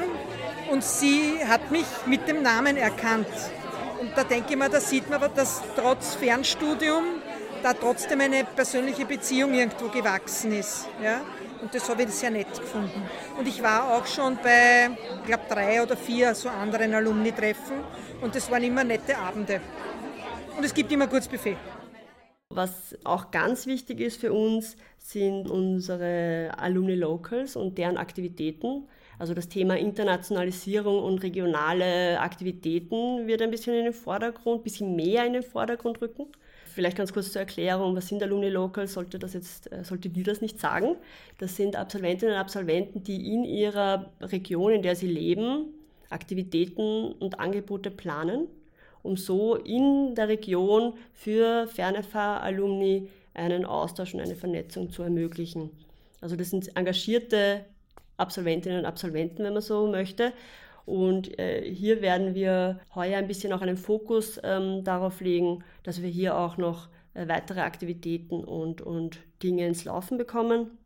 und 0.72 0.84
sie 0.84 1.40
hat 1.48 1.72
mich 1.72 1.86
mit 2.06 2.28
dem 2.28 2.42
Namen 2.42 2.78
erkannt. 2.78 3.28
Und 4.00 4.12
da 4.16 4.24
denke 4.24 4.54
ich 4.54 4.58
mir, 4.58 4.70
da 4.70 4.80
sieht 4.80 5.10
man, 5.10 5.22
dass 5.36 5.62
trotz 5.76 6.16
Fernstudium 6.16 7.04
da 7.64 7.74
trotzdem 7.74 8.20
eine 8.22 8.44
persönliche 8.44 9.06
Beziehung 9.06 9.54
irgendwo 9.54 9.88
gewachsen 9.88 10.52
ist. 10.52 10.88
Ja? 11.02 11.22
Und 11.62 11.74
das 11.74 11.90
habe 11.90 12.04
ich 12.04 12.10
sehr 12.10 12.30
nett 12.30 12.54
gefunden. 12.60 13.02
Und 13.40 13.48
ich 13.48 13.64
war 13.64 13.96
auch 13.96 14.06
schon 14.06 14.38
bei, 14.44 14.90
ich 15.20 15.26
glaube, 15.26 15.44
drei 15.50 15.82
oder 15.82 15.96
vier 15.96 16.36
so 16.36 16.50
anderen 16.50 16.94
Alumni-Treffen 16.94 17.78
und 18.22 18.36
das 18.36 18.52
waren 18.52 18.64
immer 18.64 18.84
nette 18.84 19.18
Abende. 19.18 19.62
Und 20.58 20.64
es 20.64 20.74
gibt 20.74 20.92
immer 20.92 21.08
gutes 21.08 21.28
Buffet. 21.28 21.58
Was 22.50 22.96
auch 23.04 23.32
ganz 23.32 23.66
wichtig 23.66 24.00
ist 24.00 24.20
für 24.20 24.32
uns, 24.32 24.76
sind 24.98 25.50
unsere 25.50 26.52
Alumni 26.58 26.96
Locals 26.96 27.56
und 27.56 27.78
deren 27.78 27.98
Aktivitäten. 27.98 28.88
Also 29.18 29.34
das 29.34 29.48
Thema 29.48 29.78
Internationalisierung 29.78 31.02
und 31.02 31.24
regionale 31.24 32.20
Aktivitäten 32.20 33.26
wird 33.26 33.42
ein 33.42 33.52
bisschen 33.52 33.74
in 33.74 33.86
den 33.86 33.94
Vordergrund, 33.94 34.60
ein 34.60 34.64
bisschen 34.64 34.96
mehr 34.96 35.26
in 35.26 35.34
den 35.34 35.44
Vordergrund 35.44 36.02
rücken. 36.02 36.28
Vielleicht 36.74 36.98
ganz 36.98 37.14
kurz 37.14 37.32
zur 37.32 37.42
Erklärung, 37.42 37.96
was 37.96 38.08
sind 38.08 38.24
Alumni 38.24 38.50
Locals, 38.50 38.94
sollte 38.94 39.20
das 39.20 39.34
jetzt, 39.34 39.72
äh, 39.72 39.84
sollte 39.84 40.10
die 40.10 40.24
das 40.24 40.42
nicht 40.42 40.60
sagen. 40.60 40.96
Das 41.38 41.56
sind 41.56 41.76
Absolventinnen 41.76 42.34
und 42.34 42.40
Absolventen, 42.40 43.04
die 43.04 43.32
in 43.32 43.44
ihrer 43.44 44.10
Region, 44.22 44.74
in 44.74 44.82
der 44.82 44.96
sie 44.96 45.08
leben, 45.08 45.68
Aktivitäten 46.10 47.12
und 47.12 47.40
Angebote 47.40 47.92
planen, 47.92 48.48
um 49.04 49.18
so 49.18 49.56
in 49.56 50.16
der 50.16 50.30
Region 50.30 50.94
für 51.14 51.68
Fernefahr-Alumni 51.68 53.08
einen 53.34 53.66
Austausch 53.66 54.14
und 54.14 54.22
eine 54.22 54.36
Vernetzung 54.36 54.92
zu 54.92 55.04
ermöglichen. 55.04 55.70
Also 56.22 56.36
das 56.36 56.50
sind 56.50 56.76
engagierte 56.76 57.66
Absolventinnen 58.18 58.80
und 58.80 58.86
Absolventen, 58.86 59.44
wenn 59.44 59.54
man 59.54 59.62
so 59.62 59.88
möchte. 59.88 60.34
Und 60.86 61.40
äh, 61.40 61.64
hier 61.74 62.02
werden 62.02 62.36
wir 62.36 62.80
heuer 62.94 63.18
ein 63.18 63.28
bisschen 63.28 63.54
auch 63.54 63.62
einen 63.62 63.78
Fokus 63.78 64.40
ähm, 64.44 64.84
darauf 64.84 65.22
legen, 65.22 65.64
dass 65.84 66.02
wir 66.02 66.10
hier 66.10 66.38
auch 66.38 66.58
noch 66.58 66.90
äh, 67.14 67.28
weitere 67.28 67.62
Aktivitäten 67.62 68.44
und, 68.44 68.82
und 68.82 69.20
Dinge 69.42 69.66
ins 69.66 69.86
Laufen 69.86 70.18
bekommen. 70.18 70.78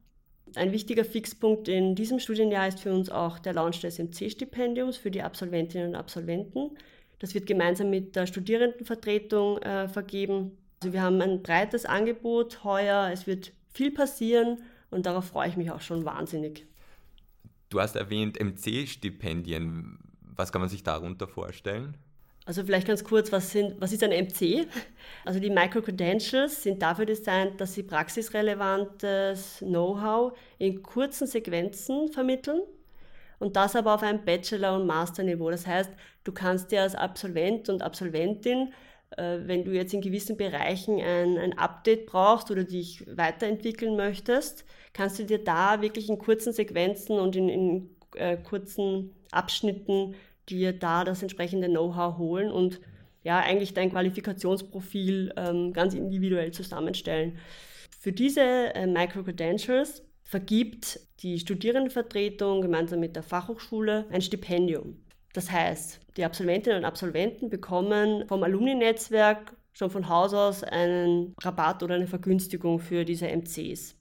Ein 0.56 0.72
wichtiger 0.72 1.04
Fixpunkt 1.04 1.68
in 1.68 1.96
diesem 1.96 2.20
Studienjahr 2.20 2.68
ist 2.68 2.80
für 2.80 2.94
uns 2.94 3.10
auch 3.10 3.40
der 3.40 3.54
Launch 3.54 3.82
des 3.82 4.00
MC-Stipendiums 4.00 4.98
für 4.98 5.12
die 5.12 5.22
Absolventinnen 5.22 5.90
und 5.90 5.96
Absolventen. 5.96 6.78
Das 7.20 7.34
wird 7.34 7.48
gemeinsam 7.48 7.90
mit 7.90 8.16
der 8.16 8.28
Studierendenvertretung 8.28 9.58
äh, 9.60 9.88
vergeben. 9.88 10.58
Also 10.82 10.94
wir 10.94 11.02
haben 11.02 11.20
ein 11.22 11.42
breites 11.42 11.86
Angebot 11.86 12.64
heuer, 12.64 13.10
es 13.12 13.26
wird 13.26 13.52
viel 13.74 13.92
passieren 13.92 14.62
und 14.92 15.06
darauf 15.06 15.26
freue 15.26 15.50
ich 15.50 15.58
mich 15.58 15.72
auch 15.72 15.82
schon 15.82 16.06
wahnsinnig. 16.06 16.66
Du 17.70 17.82
hast 17.82 17.96
erwähnt 17.96 18.40
MC-Stipendien. 18.40 20.00
Was 20.22 20.52
kann 20.52 20.62
man 20.62 20.70
sich 20.70 20.84
darunter 20.84 21.28
vorstellen? 21.28 21.98
Also 22.46 22.64
vielleicht 22.64 22.88
ganz 22.88 23.04
kurz, 23.04 23.30
was, 23.34 23.52
sind, 23.52 23.76
was 23.82 23.92
ist 23.92 24.04
ein 24.04 24.12
MC? 24.12 24.68
Also 25.26 25.42
die 25.42 25.50
Micro-Credentials 25.50 26.64
sind 26.64 26.82
dafür 26.82 27.06
designt, 27.06 27.60
dass 27.60 27.74
sie 27.74 27.84
praxisrelevantes 27.84 29.58
Know-how 29.60 30.38
in 30.58 30.82
kurzen 30.82 31.28
Sequenzen 31.28 32.08
vermitteln 32.08 32.62
und 33.40 33.58
das 33.58 33.76
aber 33.76 33.94
auf 33.94 34.04
einem 34.04 34.24
Bachelor- 34.24 34.78
und 34.78 34.88
Master-Niveau. 34.88 35.50
Das 35.50 35.68
heißt, 35.68 35.92
du 36.24 36.32
kannst 36.32 36.72
dir 36.72 36.84
als 36.84 36.96
Absolvent 36.96 37.68
und 37.68 37.82
Absolventin, 37.82 38.74
äh, 39.18 39.40
wenn 39.44 39.66
du 39.66 39.72
jetzt 39.72 39.94
in 39.94 40.00
gewissen 40.00 40.38
Bereichen 40.38 41.02
ein, 41.02 41.38
ein 41.38 41.58
Update 41.58 42.06
brauchst 42.06 42.50
oder 42.50 42.64
dich 42.64 43.06
weiterentwickeln 43.08 43.98
möchtest, 43.98 44.64
kannst 44.98 45.20
du 45.20 45.24
dir 45.24 45.44
da 45.44 45.82
wirklich 45.82 46.10
in 46.10 46.18
kurzen 46.18 46.52
Sequenzen 46.52 47.20
und 47.20 47.36
in, 47.36 47.50
in 47.50 47.90
äh, 48.16 48.36
kurzen 48.36 49.14
Abschnitten 49.32 50.16
dir 50.50 50.74
da 50.74 51.04
das 51.04 51.22
entsprechende 51.22 51.68
Know-how 51.70 52.18
holen 52.18 52.52
und 52.52 52.82
ja, 53.24 53.40
eigentlich 53.40 53.74
dein 53.74 53.92
Qualifikationsprofil 53.92 55.34
ähm, 55.38 55.74
ganz 55.74 55.94
individuell 55.94 56.52
zusammenstellen. 56.52 57.38
Für 58.00 58.12
diese 58.12 58.42
äh, 58.42 58.88
Micro-Credentials 58.88 60.04
vergibt 60.24 61.00
die 61.20 61.38
Studierendenvertretung 61.38 62.62
gemeinsam 62.62 63.00
mit 63.00 63.16
der 63.16 63.24
Fachhochschule 63.24 64.08
ein 64.10 64.22
Stipendium. 64.22 65.04
Das 65.34 65.52
heißt, 65.52 66.00
die 66.16 66.26
Absolventinnen 66.26 66.80
und 66.80 66.86
Absolventen 66.86 67.50
bekommen 67.50 68.26
vom 68.28 68.42
Alumni-Netzwerk 68.44 69.56
schon 69.74 69.92
von 69.92 70.10
Haus 70.10 70.34
aus 70.34 70.64
einen 70.64 71.36
Rabatt 71.42 71.84
oder 71.84 71.96
eine 71.96 72.08
Vergünstigung 72.08 72.80
für 72.80 73.06
diese 73.06 73.28
MCs. 73.28 73.97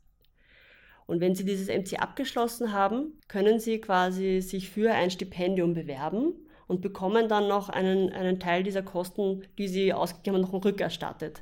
Und 1.07 1.21
wenn 1.21 1.35
Sie 1.35 1.45
dieses 1.45 1.69
MC 1.69 2.01
abgeschlossen 2.01 2.73
haben, 2.73 3.19
können 3.29 3.61
Sie 3.61 3.81
quasi 3.81 4.41
sich 4.41 4.71
für 4.71 4.93
ein 4.93 5.11
Stipendium 5.11 5.75
bewerben 5.75 6.35
und 6.67 6.81
bekommen 6.81 7.29
dann 7.29 7.49
noch 7.49 7.69
einen, 7.69 8.13
einen 8.13 8.41
Teil 8.41 8.63
dieser 8.63 8.83
Kosten, 8.83 9.43
die 9.57 9.69
Sie 9.69 9.93
ausgegeben 9.93 10.37
haben, 10.37 10.43
noch 10.43 10.65
rückerstattet. 10.65 11.41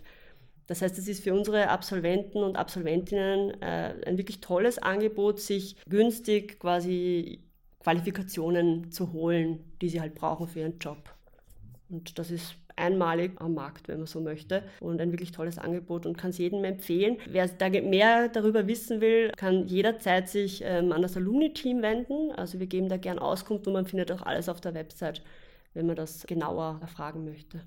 Das 0.66 0.80
heißt, 0.80 0.98
es 0.98 1.08
ist 1.08 1.22
für 1.22 1.34
unsere 1.34 1.68
Absolventen 1.68 2.42
und 2.42 2.56
Absolventinnen 2.56 3.60
äh, 3.60 3.94
ein 4.06 4.16
wirklich 4.16 4.40
tolles 4.40 4.78
Angebot, 4.78 5.40
sich 5.40 5.76
günstig 5.86 6.58
quasi 6.58 7.40
Qualifikationen 7.80 8.90
zu 8.90 9.12
holen, 9.12 9.62
die 9.82 9.90
sie 9.90 10.00
halt 10.00 10.14
brauchen 10.14 10.48
für 10.48 10.60
ihren 10.60 10.78
Job. 10.78 11.14
Und 11.90 12.18
das 12.18 12.30
ist 12.30 12.56
einmalig 12.76 13.32
am 13.40 13.54
Markt, 13.54 13.88
wenn 13.88 13.98
man 13.98 14.06
so 14.06 14.20
möchte. 14.20 14.62
Und 14.80 15.00
ein 15.00 15.12
wirklich 15.12 15.32
tolles 15.32 15.58
Angebot 15.58 16.06
und 16.06 16.16
kann 16.16 16.30
es 16.30 16.38
jedem 16.38 16.64
empfehlen. 16.64 17.18
Wer 17.28 17.48
da 17.48 17.68
mehr 17.68 18.28
darüber 18.28 18.66
wissen 18.66 19.00
will, 19.00 19.30
kann 19.36 19.66
jederzeit 19.66 20.28
sich 20.28 20.62
ähm, 20.64 20.92
an 20.92 21.02
das 21.02 21.16
Alumni-Team 21.16 21.82
wenden. 21.82 22.32
Also 22.32 22.58
wir 22.60 22.66
geben 22.66 22.88
da 22.88 22.96
gern 22.96 23.18
Auskunft 23.18 23.66
und 23.66 23.72
man 23.72 23.86
findet 23.86 24.10
auch 24.12 24.22
alles 24.22 24.48
auf 24.48 24.60
der 24.60 24.74
Website, 24.74 25.22
wenn 25.74 25.86
man 25.86 25.96
das 25.96 26.26
genauer 26.26 26.78
erfragen 26.80 27.24
möchte. 27.24 27.62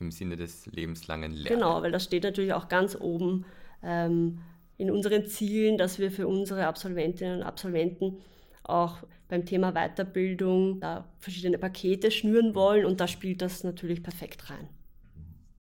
Im 0.00 0.10
Sinne 0.10 0.36
des 0.36 0.66
lebenslangen 0.66 1.32
Lernens. 1.32 1.48
Genau, 1.48 1.82
weil 1.82 1.92
das 1.92 2.04
steht 2.04 2.24
natürlich 2.24 2.52
auch 2.52 2.68
ganz 2.68 2.96
oben 3.00 3.44
ähm, 3.82 4.40
in 4.78 4.90
unseren 4.90 5.26
Zielen, 5.26 5.78
dass 5.78 5.98
wir 5.98 6.10
für 6.10 6.26
unsere 6.26 6.66
Absolventinnen 6.66 7.38
und 7.38 7.42
Absolventen 7.44 8.18
auch 8.64 8.98
beim 9.28 9.46
Thema 9.46 9.72
Weiterbildung 9.72 10.80
da 10.80 11.08
verschiedene 11.18 11.58
Pakete 11.58 12.10
schnüren 12.10 12.54
wollen 12.54 12.84
und 12.84 13.00
da 13.00 13.08
spielt 13.08 13.42
das 13.42 13.64
natürlich 13.64 14.02
perfekt 14.02 14.50
rein. 14.50 14.68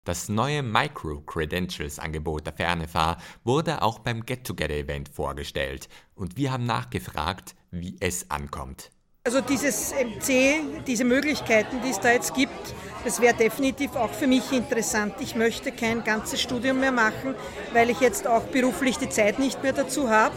Das 0.05 0.27
neue 0.27 0.63
Micro-Credentials-Angebot 0.63 2.45
der 2.45 2.53
Fernefahr 2.53 3.17
wurde 3.45 3.81
auch 3.81 3.99
beim 3.99 4.25
Get-Together-Event 4.25 5.07
vorgestellt 5.07 5.87
und 6.13 6.35
wir 6.35 6.51
haben 6.51 6.65
nachgefragt, 6.65 7.55
wie 7.71 7.95
es 8.01 8.29
ankommt. 8.29 8.91
Also 9.25 9.39
dieses 9.39 9.93
MC, 9.93 10.83
diese 10.85 11.05
Möglichkeiten, 11.05 11.77
die 11.81 11.91
es 11.91 12.01
da 12.01 12.11
jetzt 12.11 12.33
gibt, 12.33 12.75
das 13.05 13.21
wäre 13.21 13.33
definitiv 13.33 13.95
auch 13.95 14.09
für 14.09 14.27
mich 14.27 14.51
interessant. 14.51 15.15
Ich 15.21 15.35
möchte 15.35 15.71
kein 15.71 16.03
ganzes 16.03 16.41
Studium 16.41 16.81
mehr 16.81 16.91
machen, 16.91 17.33
weil 17.71 17.89
ich 17.89 18.01
jetzt 18.01 18.27
auch 18.27 18.43
beruflich 18.43 18.97
die 18.97 19.07
Zeit 19.07 19.39
nicht 19.39 19.63
mehr 19.63 19.71
dazu 19.71 20.09
habe. 20.09 20.35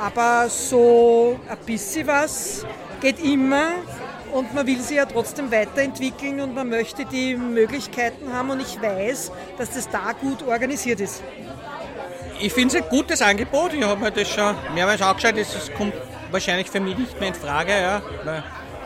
Aber 0.00 0.48
so 0.48 1.38
ein 1.48 1.58
bisschen 1.64 2.06
was 2.06 2.66
geht 3.00 3.22
immer 3.22 3.72
und 4.32 4.52
man 4.52 4.66
will 4.66 4.80
sie 4.80 4.96
ja 4.96 5.06
trotzdem 5.06 5.50
weiterentwickeln 5.52 6.40
und 6.40 6.54
man 6.54 6.68
möchte 6.68 7.04
die 7.04 7.36
Möglichkeiten 7.36 8.32
haben 8.32 8.50
und 8.50 8.60
ich 8.60 8.80
weiß, 8.80 9.30
dass 9.56 9.70
das 9.70 9.88
da 9.88 10.12
gut 10.20 10.42
organisiert 10.46 11.00
ist. 11.00 11.22
Ich 12.40 12.52
finde 12.52 12.76
es 12.76 12.82
ein 12.82 12.88
gutes 12.88 13.22
Angebot. 13.22 13.72
Ich 13.74 13.84
habe 13.84 14.00
mir 14.00 14.10
das 14.10 14.28
schon 14.28 14.56
mehrmals 14.74 15.00
angeschaut. 15.00 15.36
Es 15.36 15.70
kommt 15.76 15.94
wahrscheinlich 16.32 16.68
für 16.68 16.80
mich 16.80 16.98
nicht 16.98 17.18
mehr 17.20 17.28
in 17.28 17.34
Frage. 17.34 17.72
Ja, 17.72 18.02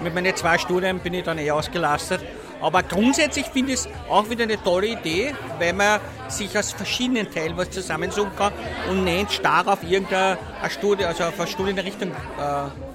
mit 0.02 0.14
meinen 0.14 0.36
zwei 0.36 0.58
Studien 0.58 0.98
bin 0.98 1.14
ich 1.14 1.24
dann 1.24 1.38
eh 1.38 1.50
ausgelastet. 1.50 2.20
Aber 2.60 2.82
grundsätzlich 2.82 3.46
finde 3.46 3.72
ich 3.72 3.80
es 3.80 3.88
auch 4.08 4.28
wieder 4.30 4.44
eine 4.44 4.62
tolle 4.62 4.88
Idee, 4.88 5.34
weil 5.58 5.72
man 5.72 6.00
sich 6.28 6.56
aus 6.58 6.72
verschiedenen 6.72 7.30
Teilen 7.30 7.56
was 7.56 7.70
zusammensuchen 7.70 8.34
kann 8.36 8.52
und 8.90 9.04
nicht 9.04 9.32
starr 9.32 9.66
auf 9.68 9.82
irgendeine 9.84 10.38
Studie, 10.68 11.04
also 11.04 11.24
auf 11.24 11.38
eine 11.38 11.48
Studienrichtung 11.48 12.10
äh, 12.10 12.14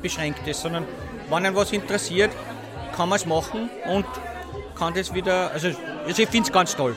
beschränkt 0.02 0.46
ist, 0.48 0.62
sondern 0.62 0.86
wenn 1.30 1.46
einen 1.46 1.56
was 1.56 1.72
interessiert, 1.72 2.32
kann 2.96 3.10
man 3.10 3.16
es 3.18 3.26
machen 3.26 3.70
und 3.88 4.06
kann 4.78 4.94
das 4.94 5.14
wieder, 5.14 5.52
also, 5.52 5.70
also 6.06 6.22
ich 6.22 6.30
finde 6.30 6.48
es 6.48 6.52
ganz 6.52 6.76
toll. 6.76 6.96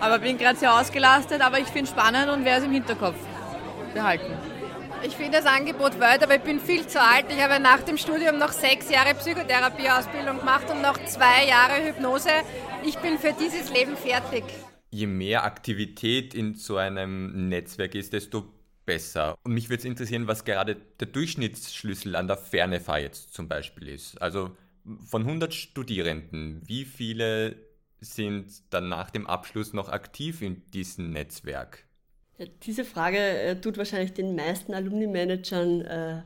Aber 0.00 0.18
bin 0.18 0.38
gerade 0.38 0.58
sehr 0.58 0.72
ausgelastet, 0.72 1.40
aber 1.40 1.58
ich 1.58 1.66
finde 1.66 1.84
es 1.84 1.90
spannend 1.90 2.30
und 2.30 2.44
werde 2.44 2.60
es 2.60 2.64
im 2.66 2.72
Hinterkopf 2.72 3.16
behalten. 3.94 4.53
Ich 5.06 5.16
finde 5.16 5.36
das 5.36 5.44
Angebot 5.44 6.00
weit, 6.00 6.22
aber 6.22 6.36
ich 6.36 6.42
bin 6.42 6.58
viel 6.58 6.86
zu 6.86 6.98
alt. 6.98 7.26
Ich 7.28 7.38
habe 7.38 7.62
nach 7.62 7.82
dem 7.82 7.98
Studium 7.98 8.38
noch 8.38 8.52
sechs 8.52 8.88
Jahre 8.88 9.14
Psychotherapieausbildung 9.14 10.38
gemacht 10.38 10.64
und 10.70 10.80
noch 10.80 10.96
zwei 11.04 11.46
Jahre 11.46 11.84
Hypnose. 11.86 12.30
Ich 12.86 12.96
bin 12.96 13.18
für 13.18 13.34
dieses 13.38 13.70
Leben 13.70 13.98
fertig. 13.98 14.44
Je 14.90 15.06
mehr 15.06 15.44
Aktivität 15.44 16.32
in 16.32 16.54
so 16.54 16.78
einem 16.78 17.50
Netzwerk 17.50 17.94
ist, 17.94 18.14
desto 18.14 18.46
besser. 18.86 19.36
Und 19.44 19.52
mich 19.52 19.68
würde 19.68 19.80
es 19.80 19.84
interessieren, 19.84 20.26
was 20.26 20.46
gerade 20.46 20.76
der 20.76 21.08
Durchschnittsschlüssel 21.08 22.16
an 22.16 22.26
der 22.26 22.38
Fernefahr 22.38 23.00
jetzt 23.00 23.34
zum 23.34 23.46
Beispiel 23.46 23.88
ist. 23.88 24.20
Also 24.22 24.56
von 25.04 25.20
100 25.20 25.52
Studierenden, 25.52 26.62
wie 26.64 26.86
viele 26.86 27.56
sind 28.00 28.72
dann 28.72 28.88
nach 28.88 29.10
dem 29.10 29.26
Abschluss 29.26 29.74
noch 29.74 29.90
aktiv 29.90 30.40
in 30.40 30.64
diesem 30.70 31.10
Netzwerk? 31.10 31.84
Diese 32.62 32.84
Frage 32.84 33.18
äh, 33.18 33.60
tut 33.60 33.78
wahrscheinlich 33.78 34.12
den 34.12 34.34
meisten 34.34 34.74
Alumni-Managern 34.74 35.80
äh, 35.82 36.22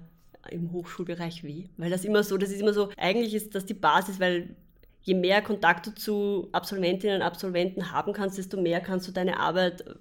im 0.50 0.72
Hochschulbereich 0.72 1.44
weh, 1.44 1.64
weil 1.76 1.90
das 1.90 2.04
immer 2.04 2.22
so, 2.22 2.38
das 2.38 2.50
ist 2.50 2.60
immer 2.60 2.72
so, 2.72 2.88
eigentlich 2.96 3.34
ist 3.34 3.54
das 3.54 3.66
die 3.66 3.74
Basis, 3.74 4.18
weil 4.18 4.56
je 5.02 5.14
mehr 5.14 5.42
Kontakt 5.42 5.86
du 5.86 5.94
zu 5.94 6.48
Absolventinnen 6.52 7.16
und 7.16 7.22
Absolventen 7.22 7.92
haben 7.92 8.14
kannst, 8.14 8.38
desto 8.38 8.60
mehr 8.60 8.80
kannst 8.80 9.06
du 9.06 9.12
deine 9.12 9.38
Arbeit 9.38 9.82
äh, 9.82 9.94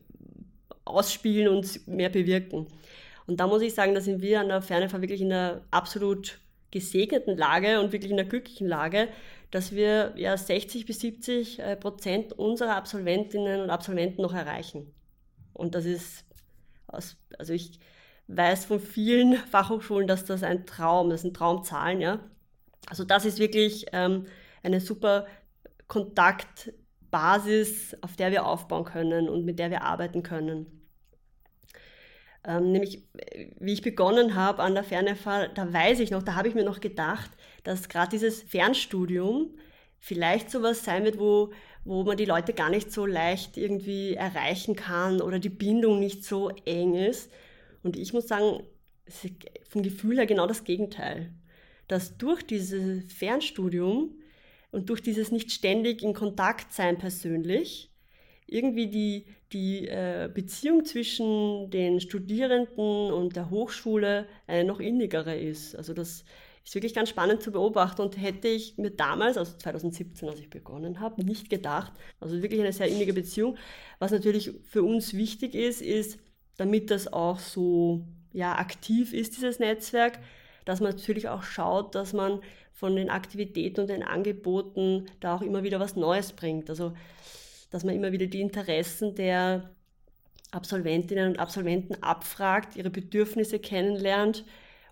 ausspielen 0.85 1.49
und 1.49 1.87
mehr 1.87 2.09
bewirken. 2.09 2.67
Und 3.25 3.41
da 3.41 3.47
muss 3.47 3.61
ich 3.61 3.73
sagen, 3.73 3.93
da 3.93 3.99
sind 3.99 4.21
wir 4.21 4.39
an 4.39 4.47
der 4.47 4.61
Fernefahr 4.61 5.01
wirklich 5.01 5.21
in 5.21 5.33
einer 5.33 5.61
absolut 5.71 6.39
gesegneten 6.71 7.37
Lage 7.37 7.81
und 7.81 7.91
wirklich 7.91 8.11
in 8.11 8.19
einer 8.19 8.29
glücklichen 8.29 8.67
Lage, 8.67 9.09
dass 9.51 9.73
wir 9.73 10.13
ja 10.15 10.37
60 10.37 10.85
bis 10.85 10.99
70 10.99 11.59
äh, 11.59 11.75
Prozent 11.75 12.33
unserer 12.33 12.75
Absolventinnen 12.75 13.61
und 13.61 13.69
Absolventen 13.69 14.21
noch 14.21 14.33
erreichen. 14.33 14.93
Und 15.57 15.75
das 15.75 15.85
ist, 15.85 16.25
also 16.87 17.53
ich 17.53 17.79
weiß 18.27 18.65
von 18.65 18.79
vielen 18.79 19.35
Fachhochschulen, 19.51 20.07
dass 20.07 20.25
das 20.25 20.43
ein 20.43 20.65
Traum, 20.65 21.09
das 21.09 21.21
sind 21.21 21.35
Traumzahlen, 21.35 21.99
ja. 21.99 22.19
Also 22.87 23.03
das 23.03 23.25
ist 23.25 23.39
wirklich 23.39 23.87
ähm, 23.91 24.25
eine 24.63 24.79
super 24.79 25.27
Kontaktbasis, 25.87 27.97
auf 28.01 28.15
der 28.15 28.31
wir 28.31 28.45
aufbauen 28.45 28.85
können 28.85 29.27
und 29.27 29.45
mit 29.45 29.59
der 29.59 29.71
wir 29.71 29.83
arbeiten 29.83 30.23
können. 30.23 30.67
Ähm, 32.45 32.71
nämlich, 32.71 33.03
wie 33.59 33.73
ich 33.73 33.81
begonnen 33.81 34.35
habe 34.35 34.63
an 34.63 34.73
der 34.73 34.83
Fernefahrt, 34.83 35.57
da 35.57 35.73
weiß 35.73 35.99
ich 35.99 36.11
noch, 36.11 36.23
da 36.23 36.35
habe 36.35 36.47
ich 36.47 36.55
mir 36.55 36.63
noch 36.63 36.79
gedacht, 36.79 37.31
dass 37.63 37.89
gerade 37.89 38.11
dieses 38.11 38.43
Fernstudium 38.43 39.57
vielleicht 39.99 40.49
sowas 40.49 40.85
sein 40.85 41.03
wird, 41.03 41.19
wo, 41.19 41.51
wo 41.87 42.03
man 42.03 42.17
die 42.17 42.25
Leute 42.25 42.53
gar 42.53 42.69
nicht 42.69 42.91
so 42.91 43.05
leicht 43.05 43.57
irgendwie 43.57 44.13
erreichen 44.13 44.75
kann 44.75 45.21
oder 45.21 45.39
die 45.39 45.49
Bindung 45.49 45.99
nicht 45.99 46.23
so 46.23 46.49
eng 46.65 46.93
ist. 46.95 47.31
Und 47.81 47.97
ich 47.97 48.11
muss 48.11 48.27
sagen, 48.27 48.63
vom 49.69 49.83
Gefühl 49.83 50.17
her 50.17 50.25
genau 50.25 50.47
das 50.47 50.65
Gegenteil. 50.65 51.31
Dass 51.87 52.17
durch 52.17 52.43
dieses 52.43 53.11
Fernstudium 53.13 54.15
und 54.71 54.89
durch 54.89 55.01
dieses 55.01 55.31
nicht 55.31 55.51
ständig 55.51 56.03
in 56.03 56.13
Kontakt 56.13 56.73
sein 56.73 56.97
persönlich, 56.97 57.89
irgendwie 58.47 58.87
die, 58.87 59.25
die 59.53 59.87
äh, 59.87 60.29
Beziehung 60.33 60.83
zwischen 60.83 61.69
den 61.69 62.01
Studierenden 62.01 63.11
und 63.11 63.37
der 63.37 63.49
Hochschule 63.49 64.27
eine 64.45 64.65
noch 64.65 64.81
innigere 64.81 65.37
ist. 65.37 65.73
Also 65.75 65.93
das 65.93 66.25
ist 66.67 66.75
wirklich 66.75 66.93
ganz 66.93 67.07
spannend 67.07 67.41
zu 67.41 67.51
beobachten 67.53 68.01
und 68.01 68.21
hätte 68.21 68.49
ich 68.49 68.77
mir 68.77 68.91
damals, 68.91 69.37
also 69.37 69.55
2017, 69.57 70.27
als 70.27 70.41
ich 70.41 70.49
begonnen 70.49 70.99
habe, 70.99 71.23
nicht 71.23 71.49
gedacht. 71.49 71.93
Also 72.19 72.41
wirklich 72.41 72.59
eine 72.59 72.73
sehr 72.73 72.89
innige 72.89 73.13
Beziehung. 73.13 73.57
Was 73.99 74.11
natürlich 74.11 74.51
für 74.65 74.83
uns 74.83 75.13
wichtig 75.13 75.55
ist, 75.55 75.81
ist, 75.81 76.19
damit 76.57 76.91
das 76.91 77.11
auch 77.13 77.39
so 77.39 78.05
ja, 78.33 78.57
aktiv 78.57 79.13
ist, 79.13 79.37
dieses 79.37 79.59
Netzwerk, 79.59 80.19
dass 80.65 80.81
man 80.81 80.91
natürlich 80.91 81.29
auch 81.29 81.43
schaut, 81.43 81.95
dass 81.95 82.11
man 82.11 82.41
von 82.73 82.97
den 82.97 83.09
Aktivitäten 83.09 83.79
und 83.79 83.89
den 83.89 84.03
Angeboten 84.03 85.05
da 85.21 85.37
auch 85.37 85.41
immer 85.41 85.63
wieder 85.63 85.79
was 85.79 85.95
Neues 85.95 86.33
bringt. 86.33 86.69
Also 86.69 86.91
dass 87.69 87.85
man 87.85 87.95
immer 87.95 88.11
wieder 88.11 88.27
die 88.27 88.41
Interessen 88.41 89.15
der 89.15 89.69
Absolventinnen 90.51 91.29
und 91.29 91.39
Absolventen 91.39 92.03
abfragt, 92.03 92.75
ihre 92.75 92.89
Bedürfnisse 92.89 93.59
kennenlernt, 93.59 94.43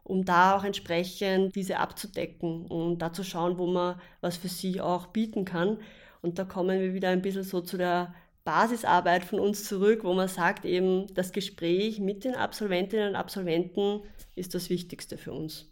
um 0.05 0.23
da 0.23 0.55
auch 0.55 0.63
entsprechend 0.63 1.55
diese 1.55 1.79
abzudecken 1.79 2.67
und 2.67 2.99
da 2.99 3.11
zu 3.11 3.23
schauen, 3.23 3.57
wo 3.57 3.65
man 3.65 3.99
was 4.21 4.37
für 4.37 4.47
sie 4.47 4.79
auch 4.79 5.07
bieten 5.07 5.45
kann. 5.45 5.79
Und 6.21 6.37
da 6.37 6.45
kommen 6.45 6.79
wir 6.79 6.93
wieder 6.93 7.09
ein 7.09 7.23
bisschen 7.23 7.43
so 7.43 7.59
zu 7.61 7.77
der 7.77 8.13
Basisarbeit 8.43 9.25
von 9.25 9.39
uns 9.39 9.63
zurück, 9.63 10.03
wo 10.03 10.13
man 10.13 10.27
sagt, 10.27 10.63
eben 10.63 11.11
das 11.15 11.31
Gespräch 11.31 11.99
mit 11.99 12.23
den 12.23 12.35
Absolventinnen 12.35 13.09
und 13.09 13.15
Absolventen 13.15 14.01
ist 14.35 14.53
das 14.53 14.69
Wichtigste 14.69 15.17
für 15.17 15.33
uns. 15.33 15.71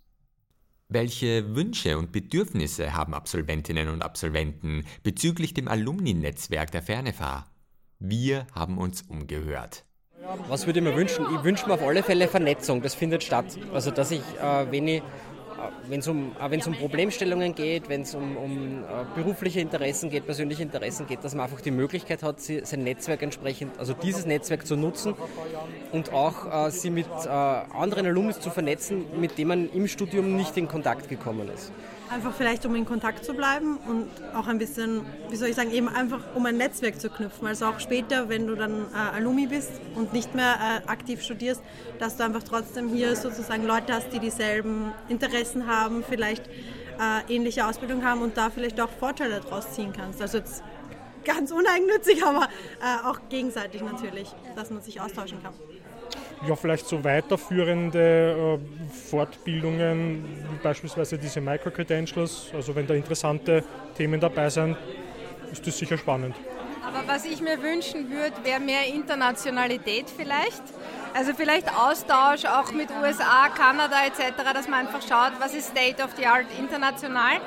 Welche 0.89 1.55
Wünsche 1.55 1.97
und 1.97 2.11
Bedürfnisse 2.11 2.93
haben 2.93 3.13
Absolventinnen 3.13 3.87
und 3.89 4.01
Absolventen 4.01 4.85
bezüglich 5.03 5.53
dem 5.53 5.67
Alumni-Netzwerk 5.67 6.71
der 6.71 6.81
Fernefahr? 6.81 7.51
Wir 7.99 8.47
haben 8.53 8.79
uns 8.79 9.03
umgehört. 9.03 9.85
Was 10.47 10.65
würde 10.65 10.79
ich 10.79 10.85
mir 10.85 10.95
wünschen? 10.95 11.25
Ich 11.35 11.43
wünsche 11.43 11.67
mir 11.67 11.73
auf 11.73 11.83
alle 11.83 12.03
Fälle 12.03 12.27
Vernetzung, 12.27 12.81
das 12.81 12.93
findet 12.95 13.23
statt. 13.23 13.45
Also 13.73 13.91
dass 13.91 14.11
ich, 14.11 14.21
äh, 14.41 14.71
wenn 14.71 14.87
ich 14.87 15.03
wenn 15.87 15.99
es 15.99 16.07
um, 16.07 16.35
äh, 16.39 16.67
um 16.67 16.73
Problemstellungen 16.75 17.55
geht, 17.55 17.89
wenn 17.89 18.01
es 18.01 18.15
um, 18.15 18.37
um 18.37 18.83
uh, 18.83 19.05
berufliche 19.15 19.59
Interessen 19.59 20.09
geht, 20.09 20.25
persönliche 20.25 20.63
Interessen 20.63 21.07
geht, 21.07 21.23
dass 21.23 21.35
man 21.35 21.45
einfach 21.45 21.61
die 21.61 21.71
Möglichkeit 21.71 22.23
hat, 22.23 22.41
sein 22.41 22.83
Netzwerk 22.83 23.21
entsprechend, 23.21 23.77
also 23.79 23.93
dieses 23.93 24.25
Netzwerk 24.25 24.65
zu 24.65 24.75
nutzen 24.75 25.13
und 25.91 26.11
auch 26.11 26.67
uh, 26.67 26.69
sie 26.69 26.89
mit 26.89 27.07
uh, 27.07 27.29
anderen 27.29 28.05
Alumni 28.05 28.33
zu 28.33 28.49
vernetzen, 28.49 29.05
mit 29.19 29.37
denen 29.37 29.47
man 29.47 29.69
im 29.71 29.87
Studium 29.87 30.35
nicht 30.35 30.57
in 30.57 30.67
Kontakt 30.67 31.09
gekommen 31.09 31.49
ist. 31.53 31.71
Einfach 32.09 32.33
vielleicht, 32.33 32.65
um 32.65 32.75
in 32.75 32.85
Kontakt 32.85 33.25
zu 33.25 33.33
bleiben 33.33 33.77
und 33.77 34.07
auch 34.35 34.47
ein 34.47 34.59
bisschen, 34.59 35.05
wie 35.29 35.35
soll 35.35 35.49
ich 35.49 35.55
sagen, 35.55 35.71
eben 35.71 35.89
einfach, 35.89 36.19
um 36.35 36.45
ein 36.45 36.57
Netzwerk 36.57 36.99
zu 36.99 37.09
knüpfen. 37.09 37.47
Also 37.47 37.65
auch 37.65 37.79
später, 37.79 38.29
wenn 38.29 38.45
du 38.45 38.55
dann 38.55 38.85
äh, 38.93 39.15
Alumni 39.15 39.47
bist 39.47 39.71
und 39.95 40.13
nicht 40.13 40.35
mehr 40.35 40.55
äh, 40.85 40.87
aktiv 40.89 41.21
studierst, 41.23 41.61
dass 41.99 42.17
du 42.17 42.23
einfach 42.23 42.43
trotzdem 42.43 42.89
hier 42.89 43.15
sozusagen 43.15 43.65
Leute 43.65 43.93
hast, 43.93 44.11
die 44.13 44.19
dieselben 44.19 44.91
Interessen 45.09 45.65
haben, 45.65 46.03
vielleicht 46.07 46.47
äh, 46.47 47.33
ähnliche 47.33 47.65
Ausbildung 47.65 48.03
haben 48.03 48.21
und 48.21 48.37
da 48.37 48.49
vielleicht 48.49 48.79
auch 48.79 48.89
Vorteile 48.89 49.41
daraus 49.41 49.71
ziehen 49.71 49.93
kannst. 49.95 50.21
Also 50.21 50.37
jetzt 50.37 50.63
ganz 51.25 51.51
uneigennützig, 51.51 52.23
aber 52.25 52.47
äh, 52.81 53.07
auch 53.07 53.19
gegenseitig 53.29 53.81
natürlich, 53.81 54.29
dass 54.55 54.69
man 54.69 54.81
sich 54.83 55.01
austauschen 55.01 55.41
kann 55.41 55.53
ja, 56.47 56.55
vielleicht 56.55 56.87
so 56.87 57.03
weiterführende 57.03 58.59
äh, 58.59 59.09
Fortbildungen, 59.09 60.25
wie 60.51 60.63
beispielsweise 60.63 61.17
diese 61.17 61.41
Micro-Credentials. 61.41 62.51
Also 62.53 62.75
wenn 62.75 62.87
da 62.87 62.93
interessante 62.93 63.63
Themen 63.95 64.19
dabei 64.19 64.49
sind, 64.49 64.77
ist 65.51 65.65
das 65.65 65.77
sicher 65.77 65.97
spannend. 65.97 66.35
Aber 66.85 67.07
was 67.07 67.25
ich 67.25 67.41
mir 67.41 67.61
wünschen 67.61 68.09
würde, 68.09 68.33
wäre 68.43 68.59
mehr 68.59 68.87
Internationalität 68.87 70.09
vielleicht. 70.09 70.63
Also 71.13 71.33
vielleicht 71.33 71.69
Austausch 71.77 72.45
auch 72.45 72.71
mit 72.73 72.89
USA, 73.01 73.47
Kanada 73.49 74.05
etc., 74.05 74.33
dass 74.53 74.67
man 74.67 74.87
einfach 74.87 75.01
schaut, 75.01 75.39
was 75.39 75.53
ist 75.53 75.69
State 75.69 76.03
of 76.03 76.09
the 76.17 76.25
Art 76.25 76.47
international. 76.59 77.39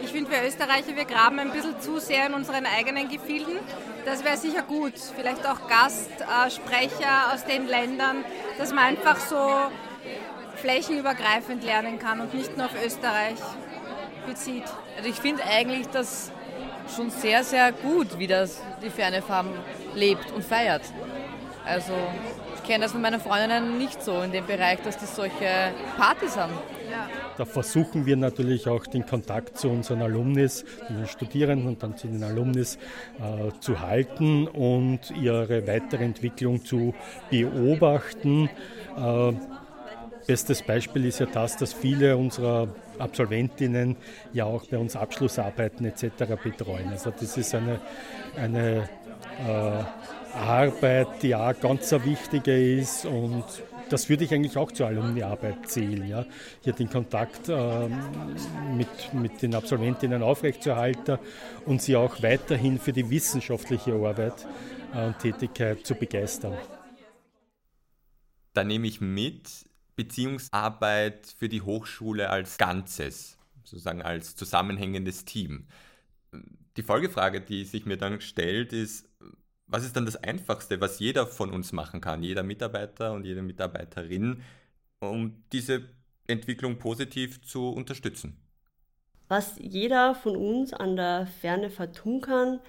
Ich 0.00 0.10
finde, 0.10 0.30
wir 0.30 0.46
Österreicher, 0.46 0.94
wir 0.94 1.04
graben 1.04 1.38
ein 1.38 1.50
bisschen 1.50 1.80
zu 1.80 1.98
sehr 1.98 2.26
in 2.26 2.34
unseren 2.34 2.66
eigenen 2.66 3.08
Gefilden. 3.08 3.58
Das 4.04 4.24
wäre 4.24 4.36
sicher 4.36 4.62
gut. 4.62 4.94
Vielleicht 5.16 5.46
auch 5.46 5.68
Gastsprecher 5.68 7.32
aus 7.32 7.44
den 7.44 7.66
Ländern, 7.66 8.24
dass 8.58 8.70
man 8.72 8.84
einfach 8.84 9.18
so 9.18 9.38
flächenübergreifend 10.56 11.64
lernen 11.64 11.98
kann 11.98 12.20
und 12.20 12.34
nicht 12.34 12.56
nur 12.56 12.66
auf 12.66 12.84
Österreich 12.84 13.38
bezieht. 14.26 14.64
Also 14.96 15.08
ich 15.08 15.16
finde 15.16 15.42
eigentlich 15.44 15.88
das 15.88 16.32
schon 16.94 17.10
sehr, 17.10 17.44
sehr 17.44 17.72
gut, 17.72 18.18
wie 18.18 18.26
das 18.26 18.62
die 18.82 18.90
Ferne 18.90 19.22
Farm 19.22 19.48
lebt 19.94 20.30
und 20.32 20.44
feiert. 20.44 20.82
Also 21.64 21.92
kenne 22.68 22.84
das 22.84 22.92
von 22.92 23.00
meinen 23.00 23.18
Freundinnen 23.18 23.78
nicht 23.78 24.02
so 24.02 24.20
in 24.20 24.30
dem 24.30 24.46
Bereich, 24.46 24.80
dass 24.82 24.98
die 24.98 25.06
solche 25.06 25.72
Partys 25.96 26.36
haben. 26.36 26.52
Da 27.38 27.44
versuchen 27.46 28.04
wir 28.04 28.16
natürlich 28.16 28.68
auch 28.68 28.86
den 28.86 29.06
Kontakt 29.06 29.56
zu 29.56 29.70
unseren 29.70 30.02
Alumnis, 30.02 30.66
den 30.88 31.06
Studierenden 31.06 31.66
und 31.66 31.82
dann 31.82 31.96
zu 31.96 32.08
den 32.08 32.22
Alumnis 32.22 32.76
äh, 33.18 33.58
zu 33.60 33.80
halten 33.80 34.46
und 34.46 35.10
ihre 35.12 35.66
weitere 35.66 36.04
Entwicklung 36.04 36.62
zu 36.62 36.94
beobachten. 37.30 38.50
Äh, 38.96 39.32
bestes 40.26 40.62
Beispiel 40.62 41.06
ist 41.06 41.20
ja 41.20 41.26
das, 41.26 41.56
dass 41.56 41.72
viele 41.72 42.18
unserer 42.18 42.68
Absolventinnen 42.98 43.96
ja 44.34 44.44
auch 44.44 44.66
bei 44.66 44.76
uns 44.76 44.94
Abschlussarbeiten 44.94 45.86
etc. 45.86 46.34
betreuen. 46.42 46.88
Also 46.90 47.12
das 47.18 47.38
ist 47.38 47.54
eine, 47.54 47.80
eine 48.36 48.88
äh, 49.46 49.84
Arbeit, 50.34 51.22
die 51.22 51.34
auch 51.34 51.58
ganz 51.58 51.92
eine 51.92 52.04
wichtige 52.04 52.78
ist 52.78 53.04
und 53.04 53.44
das 53.88 54.08
würde 54.08 54.24
ich 54.24 54.34
eigentlich 54.34 54.56
auch 54.56 54.70
zur 54.70 54.86
Alumniarbeit 54.86 55.68
zählen, 55.68 56.06
ja? 56.06 56.26
hier 56.62 56.72
den 56.72 56.90
Kontakt 56.90 57.48
ähm, 57.48 57.98
mit, 58.76 59.14
mit 59.14 59.42
den 59.42 59.54
Absolventinnen 59.54 60.22
aufrechtzuerhalten 60.22 61.18
und 61.64 61.80
sie 61.80 61.96
auch 61.96 62.22
weiterhin 62.22 62.78
für 62.78 62.92
die 62.92 63.08
wissenschaftliche 63.08 63.94
Arbeit 63.94 64.46
äh, 64.94 65.06
und 65.06 65.18
Tätigkeit 65.18 65.86
zu 65.86 65.94
begeistern. 65.94 66.56
Da 68.52 68.64
nehme 68.64 68.86
ich 68.86 69.00
mit 69.00 69.48
Beziehungsarbeit 69.96 71.34
für 71.38 71.48
die 71.48 71.62
Hochschule 71.62 72.30
als 72.30 72.58
Ganzes, 72.58 73.38
sozusagen 73.64 74.02
als 74.02 74.36
zusammenhängendes 74.36 75.24
Team. 75.24 75.66
Die 76.76 76.82
Folgefrage, 76.82 77.40
die 77.40 77.64
sich 77.64 77.86
mir 77.86 77.96
dann 77.96 78.20
stellt, 78.20 78.72
ist, 78.72 79.07
was 79.68 79.84
ist 79.84 79.94
dann 79.96 80.06
das 80.06 80.16
Einfachste, 80.16 80.80
was 80.80 80.98
jeder 80.98 81.26
von 81.26 81.52
uns 81.52 81.72
machen 81.72 82.00
kann, 82.00 82.22
jeder 82.22 82.42
Mitarbeiter 82.42 83.12
und 83.12 83.24
jede 83.24 83.42
Mitarbeiterin, 83.42 84.42
um 85.00 85.44
diese 85.52 85.82
Entwicklung 86.26 86.78
positiv 86.78 87.42
zu 87.42 87.68
unterstützen? 87.68 88.36
Was 89.28 89.56
jeder 89.58 90.14
von 90.14 90.36
uns 90.36 90.72
an 90.72 90.96
der 90.96 91.26
Ferne 91.26 91.68
vertun 91.70 92.22
kann, 92.22 92.60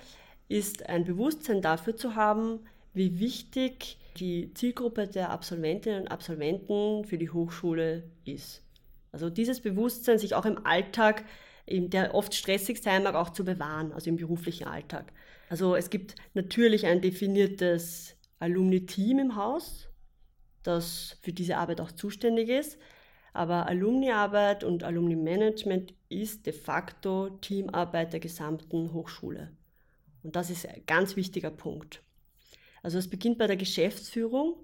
ist 0.50 0.88
ein 0.90 1.06
Bewusstsein 1.06 1.62
dafür 1.62 1.96
zu 1.96 2.16
haben, 2.16 2.60
wie 2.94 3.20
wichtig 3.20 3.98
die 4.18 4.54
Zielgruppe 4.54 5.08
der 5.08 5.30
Absolventinnen 5.30 6.02
und 6.02 6.08
Absolventen 6.10 7.06
für 7.06 7.18
die 7.18 7.30
Hochschule 7.30 8.04
ist. 8.26 8.62
Also 9.12 9.30
dieses 9.30 9.62
Bewusstsein, 9.62 10.20
sich 10.20 10.36
auch 10.36 10.46
im 10.46 10.66
Alltag, 10.66 11.24
der 11.70 12.16
oft 12.16 12.34
stressig 12.34 12.82
sein 12.82 13.04
mag, 13.04 13.16
auch 13.16 13.30
zu 13.30 13.46
bewahren, 13.46 13.92
also 13.94 14.10
im 14.10 14.18
beruflichen 14.18 14.68
Alltag. 14.68 15.12
Also 15.50 15.76
es 15.76 15.90
gibt 15.90 16.16
natürlich 16.34 16.86
ein 16.86 17.02
definiertes 17.02 18.16
Alumni-Team 18.40 19.20
im 19.20 19.36
Haus, 19.36 19.90
das 20.64 21.18
für 21.22 21.34
diese 21.34 21.58
Arbeit 21.58 21.82
auch 21.82 21.92
zuständig 21.92 22.50
ist. 22.50 22.78
Aber 23.34 23.68
Alumni-Arbeit 23.68 24.64
und 24.64 24.84
Alumni-Management 24.84 25.94
ist 26.10 26.46
de 26.46 26.54
facto 26.54 27.30
Teamarbeit 27.42 28.14
der 28.14 28.20
gesamten 28.20 28.92
Hochschule. 28.94 29.52
Und 30.24 30.36
das 30.36 30.50
ist 30.50 30.68
ein 30.68 30.84
ganz 30.86 31.16
wichtiger 31.16 31.52
Punkt. 31.52 32.02
Also 32.82 32.98
es 32.98 33.10
beginnt 33.10 33.38
bei 33.38 33.48
der 33.48 33.58
Geschäftsführung, 33.58 34.56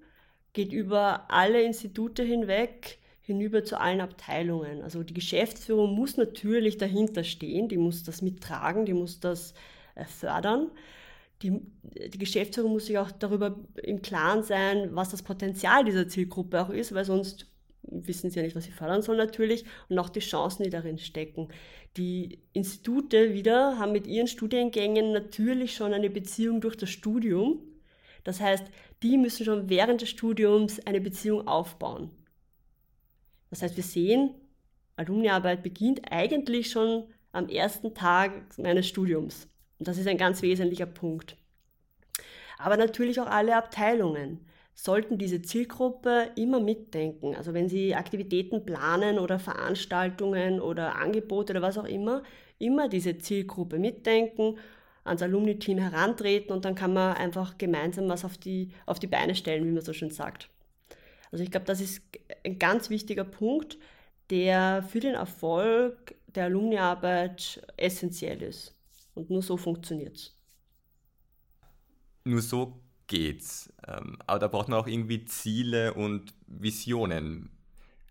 geht 0.53 0.71
über 0.71 1.29
alle 1.29 1.61
Institute 1.61 2.23
hinweg, 2.23 2.99
hinüber 3.25 3.63
zu 3.63 3.79
allen 3.79 4.01
Abteilungen. 4.01 4.81
Also 4.83 5.03
die 5.03 5.13
Geschäftsführung 5.13 5.95
muss 5.95 6.15
natürlich 6.17 6.77
dahinter 6.77 7.23
stehen, 7.23 7.67
die 7.67 7.77
muss 7.77 8.03
das 8.03 8.21
mittragen, 8.21 8.85
die 8.85 8.93
muss 8.93 9.19
das 9.19 9.53
äh, 9.95 10.05
fördern. 10.05 10.69
Die, 11.41 11.59
die, 11.83 12.17
Geschäftsführung 12.17 12.71
muss 12.71 12.85
sich 12.85 12.97
auch 12.97 13.11
darüber 13.11 13.59
im 13.83 14.01
Klaren 14.01 14.43
sein, 14.43 14.89
was 14.93 15.09
das 15.09 15.23
Potenzial 15.23 15.83
dieser 15.83 16.07
Zielgruppe 16.07 16.61
auch 16.61 16.69
ist, 16.69 16.93
weil 16.93 17.03
sonst 17.03 17.47
wissen 17.81 18.29
sie 18.29 18.38
ja 18.38 18.43
nicht, 18.43 18.55
was 18.55 18.65
sie 18.65 18.71
fördern 18.71 19.01
sollen 19.01 19.17
natürlich 19.17 19.65
und 19.89 19.99
auch 19.99 20.09
die 20.09 20.19
Chancen, 20.19 20.63
die 20.63 20.69
darin 20.69 20.97
stecken. 20.97 21.49
Die 21.97 22.39
Institute 22.53 23.33
wieder 23.33 23.77
haben 23.79 23.91
mit 23.91 24.07
ihren 24.07 24.27
Studiengängen 24.27 25.11
natürlich 25.11 25.75
schon 25.75 25.93
eine 25.93 26.09
Beziehung 26.09 26.61
durch 26.61 26.77
das 26.77 26.89
Studium. 26.89 27.59
Das 28.23 28.39
heißt, 28.39 28.65
die 29.03 29.17
müssen 29.17 29.45
schon 29.45 29.69
während 29.69 30.01
des 30.01 30.09
Studiums 30.09 30.79
eine 30.85 31.01
Beziehung 31.01 31.47
aufbauen. 31.47 32.09
Das 33.49 33.62
heißt, 33.62 33.75
wir 33.75 33.84
sehen, 33.84 34.31
Alumniarbeit 34.95 35.63
beginnt 35.63 36.12
eigentlich 36.12 36.69
schon 36.69 37.05
am 37.31 37.49
ersten 37.49 37.93
Tag 37.93 38.58
meines 38.58 38.88
Studiums. 38.88 39.47
Und 39.77 39.88
das 39.88 39.97
ist 39.97 40.08
ein 40.08 40.17
ganz 40.17 40.41
wesentlicher 40.41 40.86
Punkt. 40.86 41.36
Aber 42.58 42.77
natürlich 42.77 43.19
auch 43.19 43.27
alle 43.27 43.55
Abteilungen 43.55 44.39
sollten 44.73 45.17
diese 45.17 45.41
Zielgruppe 45.41 46.31
immer 46.36 46.60
mitdenken. 46.60 47.36
Also 47.36 47.53
wenn 47.53 47.69
sie 47.69 47.95
Aktivitäten 47.95 48.65
planen 48.65 49.19
oder 49.19 49.39
Veranstaltungen 49.39 50.60
oder 50.60 50.95
Angebote 50.95 51.53
oder 51.53 51.62
was 51.62 51.77
auch 51.77 51.86
immer, 51.86 52.23
immer 52.60 52.89
diese 52.89 53.17
Zielgruppe 53.17 53.79
mitdenken, 53.79 54.58
ans 55.03 55.21
Alumni-Team 55.21 55.77
herantreten 55.77 56.51
und 56.51 56.65
dann 56.65 56.75
kann 56.75 56.93
man 56.93 57.15
einfach 57.15 57.58
gemeinsam 57.58 58.10
was 58.10 58.25
auf 58.25 58.38
die, 58.38 58.71
auf 58.86 58.99
die 58.99 59.08
Beine 59.08 59.36
stellen, 59.36 59.65
wie 59.65 59.71
man 59.71 59.84
so 59.84 59.93
schön 59.93 60.10
sagt. 60.10 60.49
Also 61.31 61.43
ich 61.43 61.51
glaube, 61.51 61.65
das 61.65 61.81
ist 61.81 62.01
ein 62.43 62.59
ganz 62.59 62.89
wichtiger 62.89 63.23
Punkt, 63.23 63.77
der 64.29 64.83
für 64.83 64.99
den 64.99 65.15
Erfolg 65.15 66.15
der 66.27 66.45
Alumni-Arbeit 66.45 67.65
essentiell 67.77 68.41
ist. 68.41 68.73
Und 69.13 69.29
nur 69.29 69.41
so 69.41 69.57
funktioniert 69.57 70.17
es. 70.17 70.35
Nur 72.25 72.41
so 72.41 72.81
geht's. 73.07 73.71
Ähm, 73.88 74.17
aber 74.25 74.39
da 74.39 74.47
braucht 74.47 74.67
man 74.67 74.79
auch 74.79 74.88
irgendwie 74.88 75.25
Ziele 75.25 75.93
und 75.93 76.33
Visionen. 76.47 77.49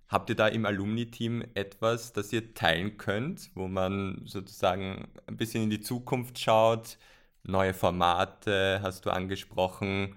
Habt 0.09 0.31
ihr 0.31 0.37
da 0.37 0.49
im 0.49 0.65
Alumni-Team 0.67 1.45
etwas, 1.55 2.13
das 2.13 2.33
ihr 2.33 2.55
teilen 2.55 2.97
könnt, 2.99 3.51
wo 3.55 3.67
man 3.67 4.23
sozusagen 4.25 5.09
ein 5.27 5.37
bisschen 5.37 5.65
in 5.65 5.71
die 5.71 5.81
Zukunft 5.81 6.39
schaut? 6.39 6.99
Neue 7.43 7.75
Formate 7.75 8.81
hast 8.83 9.05
du 9.05 9.11
angesprochen, 9.11 10.15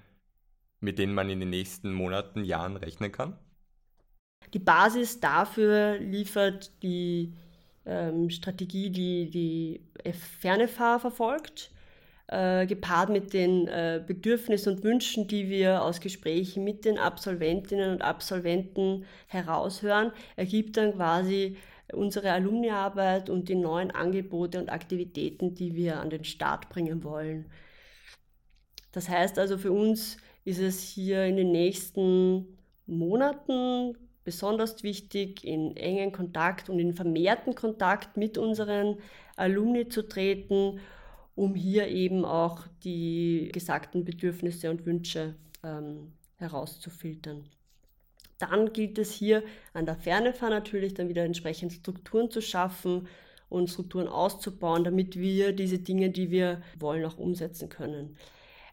mit 0.80 1.00
denen 1.00 1.14
man 1.14 1.30
in 1.30 1.40
den 1.40 1.50
nächsten 1.50 1.94
Monaten, 1.94 2.44
Jahren 2.44 2.78
rechnen 2.78 3.12
kann? 3.12 3.38
Die 4.54 4.60
Basis 4.60 5.20
dafür 5.20 5.98
liefert 5.98 6.72
die 6.84 7.34
ähm, 7.86 8.30
Strategie, 8.30 8.90
die 8.90 9.30
die 9.30 9.82
Fernefahr 10.14 11.00
verfolgt 11.00 11.72
äh, 12.28 12.66
gepaart 12.66 13.10
mit 13.10 13.34
den 13.34 13.68
äh, 13.68 14.04
Bedürfnissen 14.06 14.76
und 14.76 14.84
Wünschen, 14.84 15.28
die 15.28 15.50
wir 15.50 15.84
aus 15.84 16.02
Gesprächen 16.02 16.64
mit 16.64 16.86
den 16.86 16.98
Absolventinnen 16.98 17.92
und 17.92 18.02
Absolventen 18.02 19.06
heraushören, 19.28 20.12
ergibt 20.36 20.78
dann 20.78 20.94
quasi 20.94 21.58
unsere 21.94 22.32
Alumniarbeit 22.34 23.30
und 23.30 23.48
die 23.48 23.56
neuen 23.56 23.92
Angebote 23.92 24.60
und 24.60 24.70
Aktivitäten, 24.70 25.56
die 25.56 25.74
wir 25.76 26.02
an 26.02 26.10
den 26.10 26.26
Start 26.26 26.68
bringen 26.68 27.04
wollen. 27.04 27.50
Das 28.92 29.08
heißt 29.08 29.40
also 29.40 29.58
für 29.58 29.72
uns 29.72 30.18
ist 30.48 30.60
es 30.60 30.82
hier 30.82 31.26
in 31.26 31.36
den 31.36 31.52
nächsten 31.52 32.58
Monaten 32.86 33.98
besonders 34.24 34.84
wichtig, 34.84 35.44
in 35.44 35.76
engen 35.78 36.12
Kontakt 36.12 36.70
und 36.70 36.80
in 36.80 36.94
vermehrten 36.94 37.56
Kontakt 37.56 38.18
mit 38.18 38.38
unseren 38.38 38.98
Alumni 39.36 39.88
zu 39.88 40.08
treten 40.08 40.80
um 41.38 41.54
hier 41.54 41.88
eben 41.88 42.26
auch 42.26 42.66
die 42.84 43.50
gesagten 43.54 44.04
Bedürfnisse 44.04 44.72
und 44.72 44.88
Wünsche 44.88 45.36
ähm, 45.64 46.12
herauszufiltern. 46.38 47.46
Dann 48.40 48.74
gilt 48.74 48.98
es 48.98 49.12
hier 49.12 49.44
an 49.74 49.86
der 49.86 49.96
Fernefahr 49.96 50.50
natürlich 50.50 50.96
dann 50.96 51.10
wieder 51.10 51.24
entsprechend 51.24 51.74
Strukturen 51.74 52.32
zu 52.32 52.42
schaffen 52.42 53.08
und 53.50 53.70
Strukturen 53.70 54.08
auszubauen, 54.08 54.84
damit 54.84 55.20
wir 55.20 55.54
diese 55.54 55.78
Dinge, 55.78 56.10
die 56.10 56.32
wir 56.32 56.64
wollen, 56.80 57.06
auch 57.06 57.20
umsetzen 57.20 57.70
können. 57.70 58.18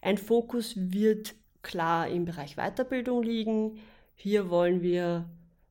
Ein 0.00 0.16
Fokus 0.16 0.74
wird 0.74 1.34
klar 1.64 2.08
im 2.08 2.24
Bereich 2.24 2.54
Weiterbildung 2.54 3.24
liegen. 3.24 3.80
Hier 4.14 4.50
wollen 4.50 4.82
wir 4.82 5.24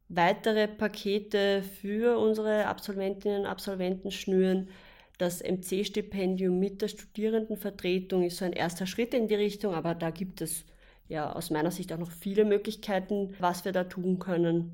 weitere 0.09 0.67
Pakete 0.67 1.63
für 1.63 2.17
unsere 2.17 2.65
Absolventinnen 2.65 3.41
und 3.41 3.47
Absolventen 3.47 4.11
schnüren, 4.11 4.67
das 5.17 5.43
MC-Stipendium 5.43 6.59
mit 6.59 6.81
der 6.81 6.87
Studierendenvertretung 6.87 8.23
ist 8.23 8.37
so 8.37 8.45
ein 8.45 8.53
erster 8.53 8.87
Schritt 8.87 9.13
in 9.13 9.27
die 9.27 9.35
Richtung, 9.35 9.73
aber 9.73 9.93
da 9.93 10.09
gibt 10.09 10.41
es 10.41 10.65
ja 11.07 11.31
aus 11.31 11.49
meiner 11.49 11.71
Sicht 11.71 11.93
auch 11.93 11.99
noch 11.99 12.11
viele 12.11 12.45
Möglichkeiten, 12.45 13.35
was 13.39 13.63
wir 13.63 13.71
da 13.71 13.83
tun 13.83 14.17
können. 14.17 14.71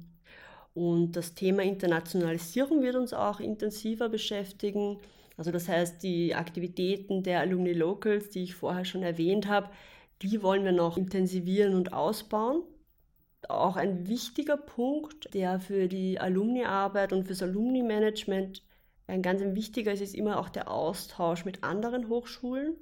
Und 0.73 1.13
das 1.13 1.33
Thema 1.33 1.63
Internationalisierung 1.63 2.81
wird 2.81 2.95
uns 2.95 3.13
auch 3.13 3.39
intensiver 3.39 4.07
beschäftigen. 4.07 4.99
Also 5.35 5.51
das 5.51 5.67
heißt, 5.67 6.01
die 6.03 6.33
Aktivitäten 6.35 7.21
der 7.21 7.41
Alumni 7.41 7.73
Locals, 7.73 8.29
die 8.29 8.43
ich 8.43 8.55
vorher 8.55 8.85
schon 8.85 9.03
erwähnt 9.03 9.47
habe, 9.47 9.69
die 10.21 10.41
wollen 10.43 10.63
wir 10.63 10.71
noch 10.71 10.97
intensivieren 10.97 11.75
und 11.75 11.93
ausbauen. 11.93 12.63
Auch 13.47 13.77
ein 13.77 14.07
wichtiger 14.07 14.57
Punkt, 14.57 15.33
der 15.33 15.59
für 15.59 15.87
die 15.87 16.19
Alumni-Arbeit 16.19 17.13
und 17.13 17.23
fürs 17.23 17.41
Alumni-Management 17.41 18.63
ein 19.07 19.21
ganz 19.21 19.41
wichtiger 19.41 19.91
ist, 19.91 20.01
ist 20.01 20.15
immer 20.15 20.39
auch 20.39 20.49
der 20.49 20.69
Austausch 20.69 21.45
mit 21.45 21.63
anderen 21.63 22.09
Hochschulen. 22.09 22.75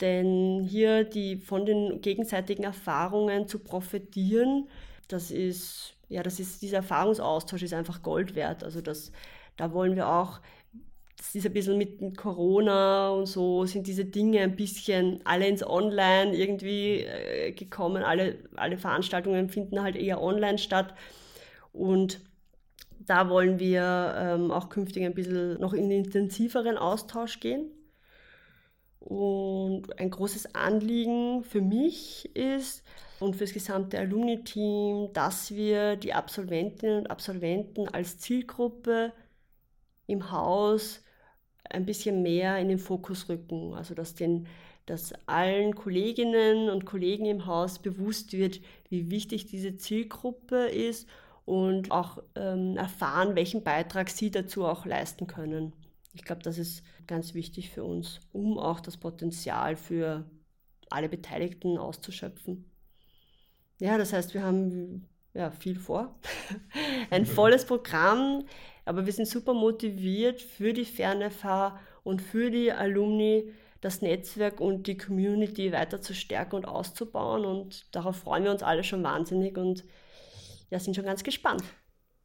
Denn 0.00 0.62
hier 0.68 1.04
die 1.04 1.36
von 1.36 1.66
den 1.66 2.00
gegenseitigen 2.00 2.64
Erfahrungen 2.64 3.46
zu 3.46 3.60
profitieren, 3.60 4.68
das 5.08 5.30
ist, 5.30 5.94
ja, 6.08 6.22
das 6.22 6.40
ist, 6.40 6.62
dieser 6.62 6.78
Erfahrungsaustausch 6.78 7.62
ist 7.62 7.74
einfach 7.74 8.02
Gold 8.02 8.34
wert. 8.34 8.64
Also 8.64 8.80
das, 8.80 9.12
da 9.56 9.72
wollen 9.72 9.94
wir 9.94 10.08
auch, 10.08 10.40
das 11.24 11.34
ist 11.36 11.46
ein 11.46 11.54
bisschen 11.54 11.78
mit 11.78 12.16
Corona 12.18 13.08
und 13.10 13.26
so, 13.26 13.64
sind 13.64 13.86
diese 13.86 14.04
Dinge 14.04 14.40
ein 14.40 14.56
bisschen 14.56 15.20
alle 15.24 15.48
ins 15.48 15.66
Online 15.66 16.36
irgendwie 16.36 17.00
äh, 17.00 17.52
gekommen. 17.52 18.02
Alle, 18.02 18.38
alle 18.56 18.76
Veranstaltungen 18.76 19.48
finden 19.48 19.80
halt 19.80 19.96
eher 19.96 20.22
online 20.22 20.58
statt. 20.58 20.94
Und 21.72 22.20
da 23.00 23.30
wollen 23.30 23.58
wir 23.58 24.14
ähm, 24.18 24.50
auch 24.50 24.68
künftig 24.68 25.04
ein 25.04 25.14
bisschen 25.14 25.58
noch 25.60 25.72
in 25.72 25.90
intensiveren 25.90 26.76
Austausch 26.76 27.40
gehen. 27.40 27.70
Und 29.00 29.98
ein 29.98 30.10
großes 30.10 30.54
Anliegen 30.54 31.42
für 31.42 31.62
mich 31.62 32.36
ist 32.36 32.84
und 33.18 33.34
für 33.36 33.44
das 33.44 33.54
gesamte 33.54 33.98
Alumni-Team, 33.98 35.10
dass 35.14 35.54
wir 35.54 35.96
die 35.96 36.12
Absolventinnen 36.12 36.98
und 37.00 37.10
Absolventen 37.10 37.88
als 37.88 38.18
Zielgruppe 38.18 39.12
im 40.06 40.30
Haus 40.30 41.03
ein 41.70 41.86
bisschen 41.86 42.22
mehr 42.22 42.58
in 42.58 42.68
den 42.68 42.78
Fokus 42.78 43.28
rücken. 43.28 43.74
Also 43.74 43.94
dass, 43.94 44.14
den, 44.14 44.46
dass 44.86 45.12
allen 45.26 45.74
Kolleginnen 45.74 46.70
und 46.70 46.84
Kollegen 46.84 47.26
im 47.26 47.46
Haus 47.46 47.78
bewusst 47.78 48.32
wird, 48.32 48.60
wie 48.88 49.10
wichtig 49.10 49.46
diese 49.46 49.76
Zielgruppe 49.76 50.66
ist 50.66 51.08
und 51.44 51.90
auch 51.90 52.22
ähm, 52.36 52.76
erfahren, 52.76 53.34
welchen 53.36 53.62
Beitrag 53.62 54.10
sie 54.10 54.30
dazu 54.30 54.64
auch 54.64 54.86
leisten 54.86 55.26
können. 55.26 55.72
Ich 56.14 56.24
glaube, 56.24 56.42
das 56.42 56.58
ist 56.58 56.84
ganz 57.06 57.34
wichtig 57.34 57.70
für 57.70 57.84
uns, 57.84 58.20
um 58.32 58.58
auch 58.58 58.80
das 58.80 58.96
Potenzial 58.96 59.76
für 59.76 60.24
alle 60.90 61.08
Beteiligten 61.08 61.76
auszuschöpfen. 61.76 62.70
Ja, 63.80 63.98
das 63.98 64.12
heißt, 64.12 64.32
wir 64.34 64.42
haben 64.42 65.08
ja, 65.34 65.50
viel 65.50 65.78
vor. 65.78 66.14
Ein 67.10 67.26
volles 67.26 67.66
Programm, 67.66 68.44
aber 68.84 69.06
wir 69.06 69.12
sind 69.12 69.26
super 69.26 69.54
motiviert 69.54 70.40
für 70.40 70.72
die 70.72 70.84
Fernefahr 70.84 71.80
und 72.02 72.20
für 72.20 72.50
die 72.50 72.70
Alumni, 72.70 73.52
das 73.80 74.02
Netzwerk 74.02 74.60
und 74.60 74.86
die 74.86 74.96
Community 74.96 75.72
weiter 75.72 76.00
zu 76.00 76.14
stärken 76.14 76.56
und 76.56 76.64
auszubauen. 76.66 77.44
Und 77.44 77.94
darauf 77.94 78.16
freuen 78.16 78.44
wir 78.44 78.50
uns 78.50 78.62
alle 78.62 78.84
schon 78.84 79.02
wahnsinnig 79.02 79.56
und 79.58 79.84
ja, 80.70 80.78
sind 80.78 80.94
schon 80.94 81.04
ganz 81.04 81.22
gespannt. 81.22 81.62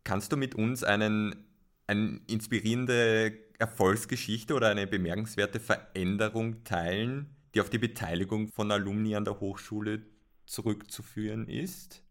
Kannst 0.04 0.32
du 0.32 0.38
mit 0.38 0.56
uns 0.56 0.84
einen, 0.84 1.46
eine 1.88 2.22
inspirierende 2.28 3.38
Erfolgsgeschichte 3.60 4.54
oder 4.54 4.70
eine 4.70 4.88
bemerkenswerte 4.88 5.60
Veränderung 5.60 6.64
teilen, 6.64 7.36
die 7.54 7.62
auf 7.62 7.70
die 7.70 7.78
Beteiligung 7.78 8.48
von 8.48 8.72
Alumni 8.72 9.16
an 9.16 9.26
der 9.26 9.40
Hochschule 9.40 10.04
zurückzuführen 10.46 11.48
ist? 11.48 12.04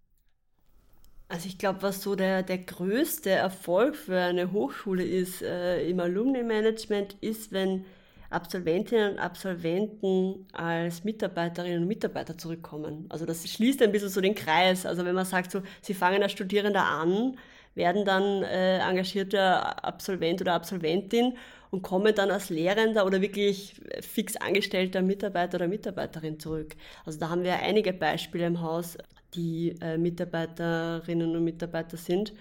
Also 1.28 1.46
ich 1.46 1.58
glaube, 1.58 1.82
was 1.82 2.02
so 2.02 2.14
der, 2.14 2.42
der 2.42 2.58
größte 2.58 3.30
Erfolg 3.30 3.96
für 3.96 4.18
eine 4.18 4.50
Hochschule 4.52 5.04
ist 5.04 5.42
äh, 5.42 5.86
im 5.88 6.00
Alumni-Management, 6.00 7.16
ist, 7.20 7.52
wenn 7.52 7.84
Absolventinnen 8.30 9.12
und 9.12 9.18
Absolventen 9.18 10.46
als 10.52 11.04
Mitarbeiterinnen 11.04 11.82
und 11.82 11.88
Mitarbeiter 11.88 12.36
zurückkommen. 12.36 13.06
Also 13.10 13.26
das 13.26 13.46
schließt 13.48 13.82
ein 13.82 13.92
bisschen 13.92 14.08
so 14.10 14.20
den 14.20 14.34
Kreis. 14.34 14.86
Also 14.86 15.04
wenn 15.04 15.14
man 15.14 15.24
sagt, 15.26 15.50
so, 15.50 15.62
sie 15.82 15.94
fangen 15.94 16.22
als 16.22 16.32
Studierender 16.32 16.84
an, 16.84 17.36
werden 17.74 18.04
dann 18.04 18.42
äh, 18.42 18.78
engagierter 18.78 19.84
Absolvent 19.84 20.40
oder 20.40 20.54
Absolventin 20.54 21.36
und 21.70 21.82
kommen 21.82 22.14
dann 22.14 22.30
als 22.30 22.50
Lehrender 22.50 23.04
oder 23.04 23.20
wirklich 23.20 23.74
fix 24.00 24.36
angestellter 24.36 25.02
Mitarbeiter 25.02 25.56
oder 25.56 25.68
Mitarbeiterin 25.68 26.40
zurück. 26.40 26.76
Also 27.04 27.18
da 27.18 27.28
haben 27.28 27.44
wir 27.44 27.56
einige 27.60 27.92
Beispiele 27.92 28.46
im 28.46 28.60
Haus 28.60 28.96
die 29.34 29.76
äh, 29.80 29.98
Mitarbeiterinnen 29.98 31.36
und 31.36 31.44
Mitarbeiter 31.44 31.96
sind. 31.96 32.32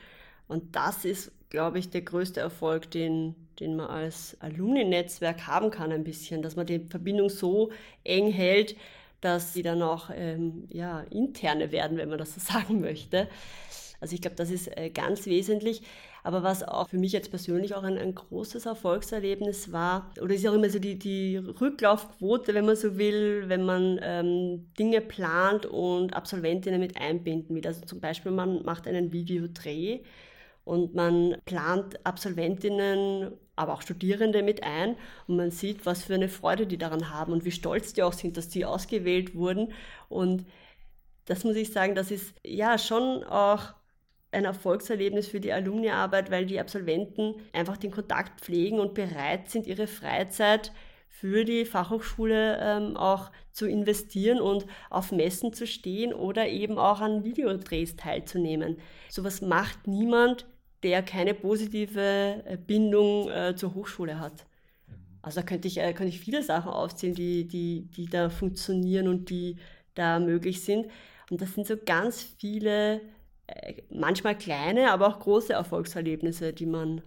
Und 0.48 0.76
das 0.76 1.06
ist, 1.06 1.32
glaube 1.50 1.80
ich, 1.80 1.90
der 1.90 2.02
größte 2.02 2.40
Erfolg, 2.40 2.90
den, 2.92 3.36
den 3.60 3.76
man 3.76 3.88
als 3.88 4.38
Alumni-Netzwerk 4.40 5.48
haben 5.48 5.72
kann, 5.72 5.92
ein 5.92 6.04
bisschen, 6.04 6.42
dass 6.42 6.56
man 6.56 6.66
die 6.66 6.80
Verbindung 6.80 7.30
so 7.30 7.72
eng 8.04 8.32
hält, 8.32 8.76
dass 9.22 9.54
sie 9.54 9.64
dann 9.64 9.82
auch 9.82 10.10
ähm, 10.14 10.68
ja, 10.70 11.02
interne 11.10 11.72
werden, 11.72 11.98
wenn 11.98 12.10
man 12.10 12.20
das 12.20 12.36
so 12.36 12.40
sagen 12.54 12.80
möchte. 12.80 13.28
Also 14.00 14.14
ich 14.14 14.22
glaube, 14.22 14.36
das 14.36 14.52
ist 14.52 14.76
äh, 14.78 14.90
ganz 14.90 15.26
wesentlich. 15.26 15.82
Aber 16.24 16.44
was 16.44 16.64
auch 16.64 16.90
für 16.90 16.98
mich 16.98 17.14
jetzt 17.14 17.30
persönlich 17.30 17.74
auch 17.74 17.84
ein, 17.84 17.98
ein 17.98 18.14
großes 18.14 18.66
Erfolgserlebnis 18.66 19.72
war, 19.72 20.12
oder 20.22 20.36
ist 20.36 20.48
auch 20.48 20.54
immer 20.54 20.70
so 20.70 20.80
die, 20.80 21.00
die 21.00 21.38
Rücklaufquote, 21.38 22.54
wenn 22.54 22.66
man 22.66 22.76
so 22.76 22.98
will, 22.98 23.46
wenn 23.48 23.66
man 23.66 24.00
ähm, 24.02 24.68
Dinge 24.78 25.02
plant 25.02 25.66
und 25.66 26.14
Absolventinnen 26.14 26.80
mit 26.80 27.00
einbinden 27.00 27.56
will. 27.56 27.66
Also 27.66 27.86
zum 27.86 28.00
Beispiel, 28.00 28.32
man 28.32 28.64
macht 28.64 28.88
einen 28.88 29.12
Videodreh 29.14 30.02
und 30.68 30.94
man 30.96 31.38
plant 31.46 32.06
Absolventinnen, 32.06 33.32
aber 33.56 33.74
auch 33.74 33.82
Studierende 33.82 34.44
mit 34.44 34.64
ein 34.64 34.96
und 35.28 35.38
man 35.38 35.50
sieht, 35.50 35.86
was 35.86 36.04
für 36.04 36.14
eine 36.14 36.30
Freude 36.30 36.68
die 36.68 36.78
daran 36.78 37.10
haben 37.10 37.32
und 37.32 37.46
wie 37.46 37.52
stolz 37.52 37.94
die 37.94 38.04
auch 38.04 38.14
sind, 38.14 38.36
dass 38.36 38.52
sie 38.52 38.66
ausgewählt 38.66 39.34
wurden. 39.34 39.72
Und 40.10 40.46
das 41.26 41.46
muss 41.46 41.56
ich 41.56 41.72
sagen, 41.72 41.96
das 41.96 42.12
ist 42.12 42.36
ja 42.44 42.78
schon 42.78 43.24
auch 43.24 43.77
ein 44.32 44.46
Erfolgserlebnis 44.46 45.28
für 45.28 45.40
die 45.40 45.54
Alumniarbeit, 45.54 46.32
weil 46.32 46.46
die 46.46 46.60
Absolventen 46.60 47.36
einfach 47.54 47.78
den 47.78 47.92
Kontakt 47.92 48.42
pflegen 48.42 48.80
und 48.80 48.94
bereit 48.94 49.50
sind, 49.50 49.68
ihre 49.68 49.88
Freizeit 49.88 50.72
für 51.10 51.46
die 51.46 51.66
Fachhochschule 51.66 52.60
ähm, 52.62 52.98
auch 52.98 53.32
zu 53.52 53.68
investieren 53.68 54.40
und 54.40 54.68
auf 54.90 55.12
Messen 55.12 55.52
zu 55.54 55.66
stehen 55.66 56.14
oder 56.14 56.48
eben 56.48 56.78
auch 56.78 57.02
an 57.02 57.24
Videodrehs 57.24 57.96
teilzunehmen. 57.96 58.78
Sowas 59.10 59.42
macht 59.42 59.88
niemand, 59.88 60.46
der 60.84 61.02
keine 61.02 61.34
positive 61.34 62.44
äh, 62.46 62.58
Bindung 62.58 63.32
äh, 63.32 63.56
zur 63.56 63.74
Hochschule 63.74 64.20
hat. 64.20 64.46
Also 65.24 65.40
da 65.40 65.46
könnte 65.46 65.68
ich, 65.68 65.80
äh, 65.80 65.94
könnte 65.94 66.14
ich 66.14 66.20
viele 66.20 66.44
Sachen 66.44 66.72
aufzählen, 66.72 67.16
die, 67.16 67.48
die, 67.48 67.88
die 67.96 68.06
da 68.06 68.30
funktionieren 68.30 69.08
und 69.08 69.30
die 69.30 69.56
da 69.96 70.20
möglich 70.20 70.64
sind. 70.64 70.88
Und 71.32 71.42
das 71.42 71.56
sind 71.56 71.66
so 71.66 71.76
ganz 71.84 72.22
viele 72.22 73.02
manchmal 73.90 74.38
kleine, 74.38 74.92
aber 74.92 75.08
auch 75.08 75.20
große 75.20 75.54
Erfolgserlebnisse, 75.54 76.54
die 76.54 76.66
man 76.66 77.02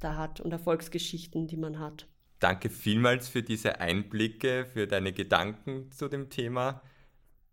da 0.00 0.16
hat 0.16 0.40
und 0.40 0.52
Erfolgsgeschichten, 0.52 1.46
die 1.46 1.56
man 1.56 1.78
hat. 1.78 2.06
Danke 2.40 2.70
vielmals 2.70 3.28
für 3.28 3.42
diese 3.42 3.80
Einblicke, 3.80 4.66
für 4.72 4.86
deine 4.86 5.12
Gedanken 5.12 5.90
zu 5.90 6.08
dem 6.08 6.30
Thema. 6.30 6.82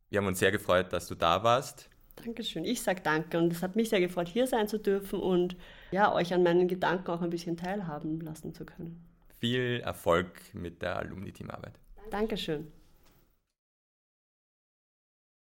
Wir 0.10 0.20
haben 0.20 0.28
uns 0.28 0.40
sehr 0.40 0.52
gefreut, 0.52 0.94
dass 0.94 1.08
du 1.08 1.16
da 1.16 1.44
warst. 1.44 1.90
Dankeschön. 2.24 2.64
Ich 2.64 2.82
sage 2.82 3.02
danke 3.04 3.38
und 3.38 3.52
es 3.52 3.62
hat 3.62 3.76
mich 3.76 3.90
sehr 3.90 4.00
gefreut, 4.00 4.30
hier 4.30 4.48
sein 4.48 4.68
zu 4.68 4.78
dürfen 4.80 5.20
und 5.20 5.58
ja, 5.92 6.14
euch 6.14 6.34
an 6.34 6.44
meinen 6.44 6.68
Gedanken 6.68 7.10
auch 7.10 7.22
ein 7.22 7.30
bisschen 7.30 7.58
teilhaben 7.58 8.22
lassen 8.22 8.54
zu 8.54 8.66
können. 8.66 9.04
Viel 9.40 9.82
Erfolg 9.84 10.40
mit 10.54 10.82
der 10.82 10.98
Alumni-Teamarbeit. 10.98 11.74
Dankeschön. 12.12 12.72